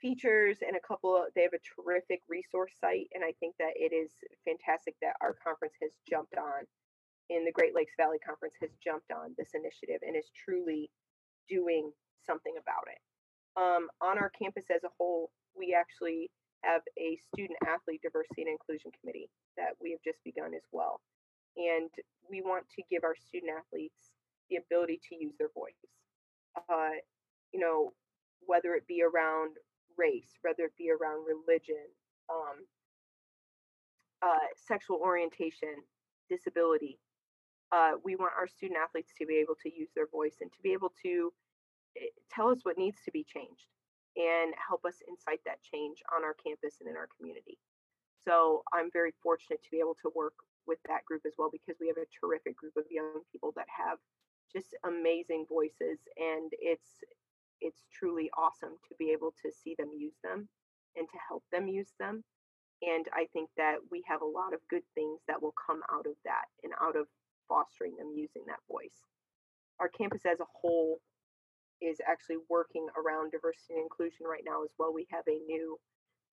features 0.00 0.58
and 0.60 0.76
a 0.76 0.84
couple 0.86 1.16
of, 1.16 1.32
they 1.34 1.42
have 1.42 1.56
a 1.56 1.64
terrific 1.64 2.20
resource 2.28 2.72
site. 2.78 3.08
And 3.14 3.24
I 3.24 3.32
think 3.40 3.56
that 3.58 3.72
it 3.74 3.96
is 3.96 4.12
fantastic 4.44 4.94
that 5.00 5.16
our 5.22 5.34
conference 5.40 5.74
has 5.80 5.96
jumped 6.08 6.36
on 6.36 6.68
in 7.30 7.44
the 7.44 7.52
Great 7.52 7.74
Lakes 7.74 7.92
Valley 7.96 8.18
Conference 8.20 8.56
has 8.60 8.72
jumped 8.82 9.12
on 9.12 9.34
this 9.36 9.52
initiative 9.52 10.00
and 10.00 10.16
is 10.16 10.30
truly 10.32 10.90
doing 11.48 11.92
something 12.24 12.54
about 12.56 12.88
it. 12.88 13.00
Um, 13.56 13.88
on 14.00 14.18
our 14.18 14.30
campus 14.30 14.64
as 14.70 14.84
a 14.84 14.92
whole, 14.96 15.30
we 15.58 15.74
actually 15.74 16.30
have 16.62 16.82
a 16.98 17.18
student 17.34 17.58
athlete 17.66 18.02
diversity 18.02 18.42
and 18.42 18.50
inclusion 18.50 18.90
committee 19.00 19.30
that 19.56 19.74
we 19.80 19.90
have 19.90 20.02
just 20.02 20.18
begun 20.24 20.54
as 20.54 20.66
well. 20.72 21.00
And 21.56 21.90
we 22.30 22.42
want 22.42 22.64
to 22.76 22.82
give 22.90 23.04
our 23.04 23.14
student 23.16 23.52
athletes 23.52 24.14
the 24.50 24.56
ability 24.56 25.00
to 25.08 25.16
use 25.16 25.34
their 25.38 25.50
voice. 25.54 25.78
Uh, 26.70 26.98
you 27.52 27.60
know, 27.60 27.92
whether 28.46 28.74
it 28.74 28.86
be 28.86 29.02
around 29.02 29.56
race, 29.96 30.30
whether 30.42 30.64
it 30.64 30.76
be 30.78 30.90
around 30.90 31.26
religion, 31.26 31.84
um, 32.30 32.64
uh, 34.22 34.48
sexual 34.56 34.98
orientation, 35.02 35.74
disability. 36.28 36.98
Uh, 37.70 37.92
we 38.04 38.16
want 38.16 38.32
our 38.38 38.48
student 38.48 38.78
athletes 38.82 39.12
to 39.18 39.26
be 39.26 39.36
able 39.36 39.54
to 39.62 39.70
use 39.72 39.88
their 39.94 40.06
voice 40.06 40.36
and 40.40 40.50
to 40.52 40.58
be 40.62 40.72
able 40.72 40.92
to 41.02 41.32
eh, 41.96 42.08
tell 42.30 42.48
us 42.48 42.60
what 42.62 42.78
needs 42.78 42.98
to 43.04 43.10
be 43.10 43.24
changed 43.24 43.66
and 44.16 44.54
help 44.56 44.84
us 44.84 45.02
incite 45.08 45.40
that 45.44 45.62
change 45.62 46.02
on 46.14 46.24
our 46.24 46.34
campus 46.34 46.80
and 46.80 46.88
in 46.88 46.96
our 46.96 47.08
community. 47.16 47.58
So 48.24 48.62
I'm 48.72 48.90
very 48.92 49.12
fortunate 49.22 49.62
to 49.62 49.70
be 49.70 49.78
able 49.78 49.96
to 50.02 50.12
work 50.14 50.34
with 50.66 50.78
that 50.86 51.04
group 51.04 51.22
as 51.26 51.32
well 51.38 51.48
because 51.50 51.76
we 51.80 51.88
have 51.88 51.96
a 51.96 52.12
terrific 52.12 52.56
group 52.56 52.76
of 52.76 52.84
young 52.90 53.22
people 53.32 53.52
that 53.56 53.66
have 53.72 53.98
just 54.52 54.74
amazing 54.84 55.46
voices 55.48 55.98
and 56.16 56.52
it's 56.60 57.02
it's 57.60 57.84
truly 57.92 58.30
awesome 58.38 58.76
to 58.88 58.94
be 58.98 59.10
able 59.10 59.32
to 59.42 59.50
see 59.50 59.74
them 59.78 59.90
use 59.96 60.16
them 60.22 60.48
and 60.96 61.08
to 61.08 61.18
help 61.26 61.42
them 61.52 61.68
use 61.68 61.92
them 61.98 62.22
and 62.82 63.06
i 63.12 63.26
think 63.32 63.50
that 63.56 63.76
we 63.90 64.02
have 64.06 64.22
a 64.22 64.24
lot 64.24 64.54
of 64.54 64.60
good 64.70 64.84
things 64.94 65.20
that 65.26 65.40
will 65.40 65.54
come 65.66 65.80
out 65.92 66.06
of 66.06 66.14
that 66.24 66.46
and 66.62 66.72
out 66.80 66.96
of 66.96 67.06
fostering 67.48 67.96
them 67.96 68.12
using 68.14 68.42
that 68.46 68.60
voice 68.70 69.04
our 69.80 69.88
campus 69.88 70.22
as 70.24 70.40
a 70.40 70.52
whole 70.52 70.98
is 71.80 71.98
actually 72.06 72.38
working 72.48 72.86
around 72.96 73.32
diversity 73.32 73.74
and 73.74 73.84
inclusion 73.84 74.26
right 74.26 74.42
now 74.44 74.62
as 74.64 74.70
well. 74.78 74.92
We 74.92 75.06
have 75.10 75.24
a 75.28 75.38
new 75.46 75.78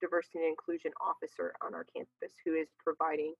diversity 0.01 0.39
and 0.39 0.49
inclusion 0.49 0.91
officer 0.99 1.53
on 1.65 1.73
our 1.73 1.85
campus 1.95 2.35
who 2.43 2.55
is 2.55 2.67
providing 2.83 3.33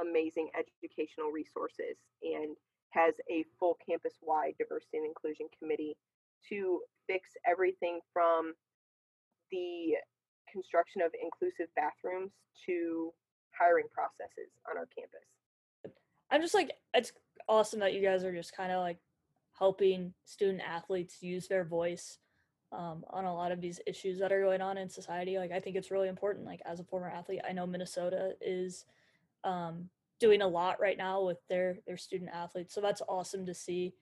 amazing 0.00 0.50
educational 0.58 1.30
resources 1.30 1.96
and 2.22 2.56
has 2.90 3.14
a 3.30 3.44
full 3.58 3.78
campus 3.88 4.14
wide 4.22 4.54
diversity 4.58 4.98
and 4.98 5.06
inclusion 5.06 5.46
committee 5.58 5.96
to 6.48 6.80
fix 7.06 7.30
everything 7.46 8.00
from 8.12 8.52
the 9.50 9.94
construction 10.50 11.02
of 11.02 11.10
inclusive 11.22 11.66
bathrooms 11.74 12.32
to 12.66 13.10
hiring 13.58 13.86
processes 13.92 14.50
on 14.70 14.76
our 14.76 14.86
campus. 14.96 15.26
I'm 16.30 16.42
just 16.42 16.54
like, 16.54 16.72
it's 16.92 17.12
awesome 17.48 17.80
that 17.80 17.94
you 17.94 18.02
guys 18.02 18.24
are 18.24 18.34
just 18.34 18.56
kind 18.56 18.72
of 18.72 18.80
like 18.80 18.98
helping 19.58 20.12
student 20.24 20.60
athletes 20.60 21.22
use 21.22 21.46
their 21.48 21.64
voice 21.64 22.18
um, 22.72 23.04
on 23.10 23.24
a 23.24 23.32
lot 23.34 23.52
of 23.52 23.60
these 23.60 23.80
issues 23.86 24.18
that 24.18 24.32
are 24.32 24.42
going 24.42 24.60
on 24.60 24.76
in 24.78 24.88
society. 24.88 25.38
Like 25.38 25.52
I 25.52 25.60
think 25.60 25.76
it's 25.76 25.90
really 25.90 26.08
important. 26.08 26.46
Like 26.46 26.60
as 26.66 26.80
a 26.80 26.84
former 26.84 27.08
athlete, 27.08 27.40
I 27.48 27.52
know 27.52 27.66
Minnesota 27.66 28.32
is 28.40 28.84
um, 29.44 29.88
doing 30.18 30.42
a 30.42 30.48
lot 30.48 30.80
right 30.80 30.98
now 30.98 31.22
with 31.22 31.38
their 31.48 31.78
their 31.86 31.96
student 31.96 32.30
athletes. 32.32 32.74
So 32.74 32.80
that's 32.80 33.02
awesome 33.08 33.46
to 33.46 33.54
see. 33.54 33.94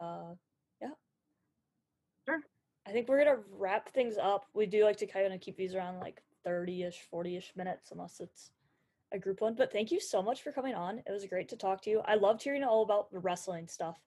Uh, 0.00 0.34
yeah. 0.80 0.90
Sure. 2.24 2.40
I 2.86 2.92
think 2.92 3.08
we're 3.08 3.24
gonna 3.24 3.40
wrap 3.50 3.88
things 3.90 4.16
up. 4.16 4.46
We 4.54 4.66
do 4.66 4.84
like 4.84 4.96
to 4.98 5.06
kind 5.06 5.32
of 5.32 5.40
keep 5.40 5.56
these 5.56 5.74
around 5.74 5.98
like 5.98 6.22
30-ish, 6.46 7.00
40-ish 7.12 7.52
minutes, 7.56 7.90
unless 7.90 8.20
it's 8.20 8.50
a 9.12 9.18
group 9.18 9.40
one. 9.40 9.54
But 9.54 9.72
thank 9.72 9.90
you 9.90 10.00
so 10.00 10.22
much 10.22 10.42
for 10.42 10.52
coming 10.52 10.74
on. 10.74 10.98
It 10.98 11.10
was 11.10 11.26
great 11.26 11.48
to 11.48 11.56
talk 11.56 11.82
to 11.82 11.90
you. 11.90 12.00
I 12.04 12.14
loved 12.14 12.42
hearing 12.42 12.62
all 12.62 12.82
about 12.82 13.10
the 13.10 13.18
wrestling 13.18 13.66
stuff 13.66 13.98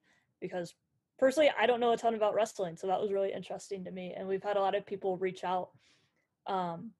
because 0.42 0.74
personally 1.20 1.52
I 1.58 1.66
don't 1.66 1.80
know 1.80 1.92
a 1.92 1.98
ton 1.98 2.16
about 2.16 2.34
wrestling, 2.34 2.76
so 2.76 2.88
that 2.88 3.00
was 3.00 3.12
really 3.12 3.32
interesting 3.32 3.84
to 3.86 3.92
me. 3.92 4.14
And 4.18 4.28
we've 4.28 4.44
had 4.44 4.58
a 4.58 4.62
lot 4.62 4.76
of 4.76 4.86
people 4.86 5.18
reach 5.18 5.44
out 5.44 5.70
um, 6.48 6.92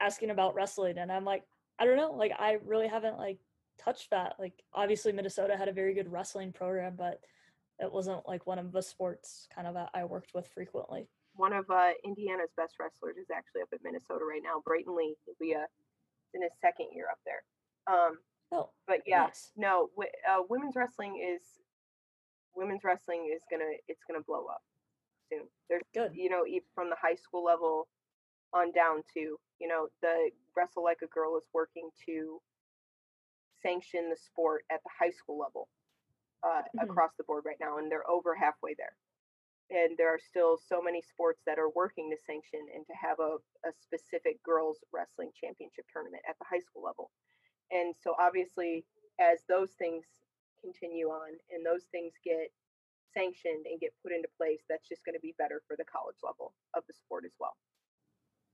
asking 0.00 0.30
about 0.30 0.54
wrestling, 0.54 0.98
and 0.98 1.10
I'm 1.10 1.24
like, 1.24 1.44
I 1.78 1.84
don't 1.84 1.96
know, 1.96 2.12
like 2.12 2.32
I 2.38 2.58
really 2.64 2.88
haven't 2.88 3.18
like 3.18 3.38
touched 3.78 4.10
that. 4.10 4.34
Like 4.38 4.54
obviously 4.74 5.12
Minnesota 5.12 5.56
had 5.56 5.68
a 5.68 5.72
very 5.72 5.94
good 5.94 6.10
wrestling 6.10 6.52
program, 6.52 6.94
but 6.96 7.20
it 7.78 7.92
wasn't 7.92 8.26
like 8.26 8.46
one 8.46 8.58
of 8.58 8.72
the 8.72 8.82
sports 8.82 9.46
kind 9.54 9.66
of 9.66 9.74
that 9.74 9.90
I 9.94 10.04
worked 10.04 10.34
with 10.34 10.48
frequently. 10.48 11.08
One 11.34 11.52
of 11.52 11.70
uh, 11.70 11.90
Indiana's 12.04 12.50
best 12.56 12.74
wrestlers 12.80 13.16
is 13.16 13.30
actually 13.32 13.62
up 13.62 13.68
at 13.72 13.78
Minnesota 13.84 14.24
right 14.24 14.42
now. 14.42 14.60
Brayton 14.64 14.96
Lee 14.96 15.14
will 15.26 15.36
be 15.40 15.54
uh, 15.54 15.70
in 16.34 16.42
his 16.42 16.50
second 16.60 16.88
year 16.92 17.06
up 17.10 17.18
there. 17.24 17.94
Um, 17.94 18.18
oh, 18.50 18.70
but 18.88 19.02
yeah, 19.06 19.26
nice. 19.26 19.52
no, 19.56 19.90
w- 19.94 20.10
uh, 20.28 20.42
women's 20.48 20.74
wrestling 20.74 21.22
is 21.24 21.42
women's 22.58 22.82
wrestling 22.84 23.30
is 23.34 23.42
gonna 23.50 23.78
it's 23.86 24.02
gonna 24.08 24.24
blow 24.26 24.46
up 24.50 24.62
soon. 25.30 25.46
There's 25.70 25.86
good, 25.94 26.12
you 26.14 26.28
know, 26.28 26.44
even 26.46 26.66
from 26.74 26.90
the 26.90 26.96
high 27.00 27.14
school 27.14 27.44
level 27.44 27.86
on 28.52 28.72
down 28.72 29.02
to 29.14 29.38
you 29.60 29.68
know 29.68 29.88
the 30.02 30.30
wrestle 30.56 30.82
like 30.82 30.98
a 31.02 31.06
girl 31.06 31.36
is 31.36 31.44
working 31.54 31.90
to 32.06 32.40
sanction 33.62 34.10
the 34.10 34.16
sport 34.16 34.64
at 34.70 34.80
the 34.82 34.90
high 34.98 35.10
school 35.10 35.38
level 35.38 35.68
uh, 36.44 36.62
mm-hmm. 36.62 36.90
across 36.90 37.12
the 37.16 37.24
board 37.24 37.44
right 37.46 37.60
now, 37.60 37.78
and 37.78 37.90
they're 37.90 38.08
over 38.10 38.34
halfway 38.34 38.74
there. 38.74 38.94
And 39.70 39.98
there 39.98 40.08
are 40.08 40.20
still 40.20 40.56
so 40.56 40.80
many 40.80 41.02
sports 41.02 41.42
that 41.44 41.58
are 41.58 41.68
working 41.68 42.08
to 42.10 42.16
sanction 42.24 42.60
and 42.74 42.86
to 42.86 42.94
have 42.96 43.20
a, 43.20 43.36
a 43.68 43.72
specific 43.82 44.42
girls 44.42 44.78
wrestling 44.94 45.30
championship 45.38 45.84
tournament 45.92 46.22
at 46.28 46.36
the 46.38 46.46
high 46.48 46.64
school 46.64 46.82
level. 46.82 47.10
And 47.70 47.94
so, 48.00 48.14
obviously, 48.18 48.86
as 49.20 49.44
those 49.48 49.72
things 49.76 50.04
continue 50.60 51.08
on 51.08 51.32
and 51.50 51.64
those 51.64 51.84
things 51.90 52.12
get 52.24 52.50
sanctioned 53.14 53.66
and 53.70 53.80
get 53.80 53.92
put 54.02 54.12
into 54.12 54.28
place, 54.36 54.60
that's 54.68 54.88
just 54.88 55.04
going 55.04 55.14
to 55.14 55.20
be 55.20 55.34
better 55.38 55.62
for 55.66 55.76
the 55.76 55.84
college 55.84 56.16
level 56.22 56.52
of 56.76 56.82
the 56.86 56.94
sport 56.94 57.24
as 57.24 57.32
well. 57.40 57.56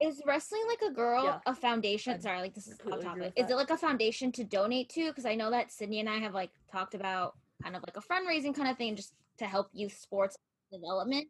Is 0.00 0.22
wrestling 0.26 0.62
like 0.68 0.90
a 0.90 0.92
girl 0.92 1.24
yeah. 1.24 1.38
a 1.46 1.54
foundation? 1.54 2.14
i 2.14 2.18
Sorry, 2.18 2.40
like 2.40 2.54
this 2.54 2.66
is 2.66 2.78
off 2.90 3.00
topic. 3.00 3.32
Is 3.36 3.50
it 3.50 3.54
like 3.54 3.70
a 3.70 3.76
foundation 3.76 4.32
to 4.32 4.44
donate 4.44 4.88
to? 4.90 5.08
Because 5.08 5.24
I 5.24 5.34
know 5.34 5.50
that 5.50 5.70
Sydney 5.70 6.00
and 6.00 6.08
I 6.08 6.18
have 6.18 6.34
like 6.34 6.50
talked 6.70 6.94
about 6.94 7.36
kind 7.62 7.76
of 7.76 7.82
like 7.82 7.96
a 7.96 8.00
fundraising 8.00 8.54
kind 8.54 8.68
of 8.68 8.76
thing 8.76 8.96
just 8.96 9.14
to 9.38 9.46
help 9.46 9.68
youth 9.72 9.96
sports 9.96 10.36
development. 10.72 11.28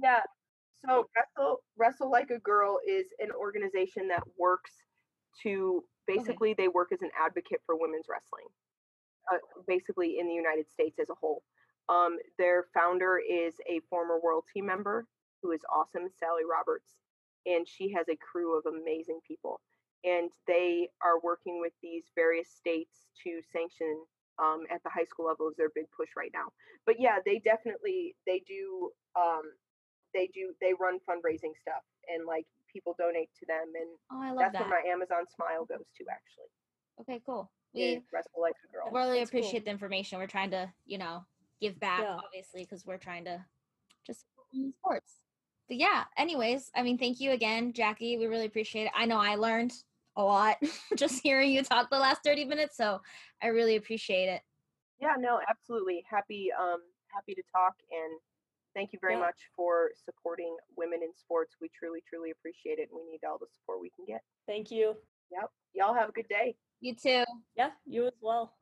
Yeah. 0.00 0.20
So 0.86 1.08
Wrestle 1.16 1.62
Wrestle 1.76 2.10
Like 2.10 2.30
a 2.30 2.38
Girl 2.38 2.78
is 2.88 3.06
an 3.18 3.30
organization 3.32 4.08
that 4.08 4.22
works 4.38 4.72
to 5.42 5.84
basically 6.06 6.52
okay. 6.52 6.64
they 6.64 6.68
work 6.68 6.90
as 6.92 7.02
an 7.02 7.10
advocate 7.20 7.60
for 7.66 7.76
women's 7.76 8.06
wrestling 8.08 8.46
uh, 9.32 9.38
basically 9.66 10.18
in 10.18 10.26
the 10.26 10.34
United 10.34 10.70
States 10.70 10.98
as 10.98 11.10
a 11.10 11.14
whole. 11.20 11.42
Um, 11.88 12.18
their 12.38 12.66
founder 12.72 13.18
is 13.18 13.54
a 13.68 13.80
former 13.90 14.18
world 14.22 14.44
team 14.52 14.66
member 14.66 15.06
who 15.42 15.50
is 15.52 15.60
awesome, 15.72 16.08
Sally 16.18 16.42
Roberts. 16.48 16.96
and 17.46 17.66
she 17.66 17.90
has 17.92 18.06
a 18.08 18.16
crew 18.16 18.56
of 18.58 18.66
amazing 18.66 19.18
people. 19.26 19.60
And 20.04 20.30
they 20.46 20.88
are 21.02 21.18
working 21.20 21.60
with 21.60 21.72
these 21.82 22.04
various 22.14 22.48
states 22.50 23.08
to 23.24 23.40
sanction 23.52 24.04
um, 24.38 24.64
at 24.70 24.82
the 24.82 24.90
high 24.90 25.04
school 25.04 25.26
level 25.26 25.48
is 25.48 25.56
their 25.56 25.70
big 25.74 25.84
push 25.96 26.08
right 26.16 26.30
now. 26.32 26.48
But 26.86 26.96
yeah, 26.98 27.18
they 27.24 27.38
definitely 27.44 28.14
they 28.26 28.40
do 28.46 28.90
um, 29.18 29.42
they 30.14 30.28
do 30.32 30.54
they 30.60 30.72
run 30.78 30.98
fundraising 31.08 31.52
stuff 31.60 31.84
and 32.08 32.24
like 32.26 32.46
people 32.72 32.94
donate 32.98 33.28
to 33.40 33.46
them 33.46 33.72
and 33.74 33.90
Oh, 34.12 34.22
I 34.22 34.30
love 34.30 34.38
that's 34.38 34.52
that. 34.54 34.68
where 34.68 34.80
my 34.82 34.88
Amazon 34.90 35.24
Smile 35.34 35.64
goes 35.66 35.84
to 35.98 36.04
actually. 36.10 36.50
okay, 37.02 37.20
cool. 37.26 37.50
Yeah, 37.72 37.94
We 37.96 38.02
Restful 38.12 38.42
Life 38.42 38.54
of 38.64 38.72
Girl. 38.72 38.90
really 38.92 39.18
That's 39.18 39.30
cool. 39.30 39.40
appreciate 39.40 39.64
the 39.64 39.70
information. 39.70 40.18
We're 40.18 40.26
trying 40.26 40.50
to, 40.50 40.72
you 40.86 40.98
know, 40.98 41.24
give 41.60 41.78
back, 41.78 42.00
Yeah. 42.00 42.16
obviously, 42.24 42.64
because 42.64 42.84
we're 42.84 42.98
trying 42.98 43.24
to 43.26 43.44
just 44.06 44.26
women's 44.52 44.74
sports. 44.76 45.20
But 45.68 45.76
yeah, 45.76 46.04
anyways, 46.16 46.70
I 46.74 46.82
mean, 46.82 46.98
thank 46.98 47.20
you 47.20 47.30
again, 47.30 47.72
Jackie. 47.72 48.16
We 48.18 48.26
really 48.26 48.46
appreciate 48.46 48.84
it. 48.86 48.92
I 48.94 49.06
know 49.06 49.18
I 49.18 49.36
learned 49.36 49.72
a 50.16 50.24
lot 50.24 50.56
just 50.96 51.22
hearing 51.22 51.52
you 51.52 51.62
talk 51.62 51.90
the 51.90 51.98
last 51.98 52.22
30 52.24 52.44
minutes, 52.46 52.76
so 52.76 53.00
I 53.42 53.48
really 53.48 53.76
appreciate 53.76 54.28
it. 54.28 54.42
Yeah, 55.00 55.14
no, 55.18 55.40
absolutely. 55.48 56.04
Happy 56.10 56.50
um 56.58 56.80
happy 57.08 57.34
to 57.34 57.42
talk 57.52 57.74
and 57.90 58.18
thank 58.74 58.92
you 58.92 58.98
very 59.00 59.14
Yeah. 59.14 59.20
much 59.20 59.38
for 59.56 59.90
supporting 60.04 60.56
women 60.76 61.00
in 61.02 61.14
sports. 61.14 61.56
We 61.60 61.68
truly, 61.76 62.02
truly 62.08 62.30
appreciate 62.32 62.78
it 62.78 62.88
and 62.90 63.00
we 63.04 63.10
need 63.10 63.24
all 63.26 63.38
the 63.38 63.46
support 63.52 63.80
we 63.80 63.90
can 63.90 64.04
get. 64.04 64.22
Thank 64.46 64.70
you. 64.70 64.96
Yep. 65.32 65.50
Y'all 65.74 65.94
have 65.94 66.08
a 66.08 66.12
good 66.12 66.28
day. 66.28 66.56
You 66.80 66.94
too. 66.94 67.24
Yeah, 67.56 67.70
you 67.86 68.06
as 68.06 68.12
well. 68.20 68.54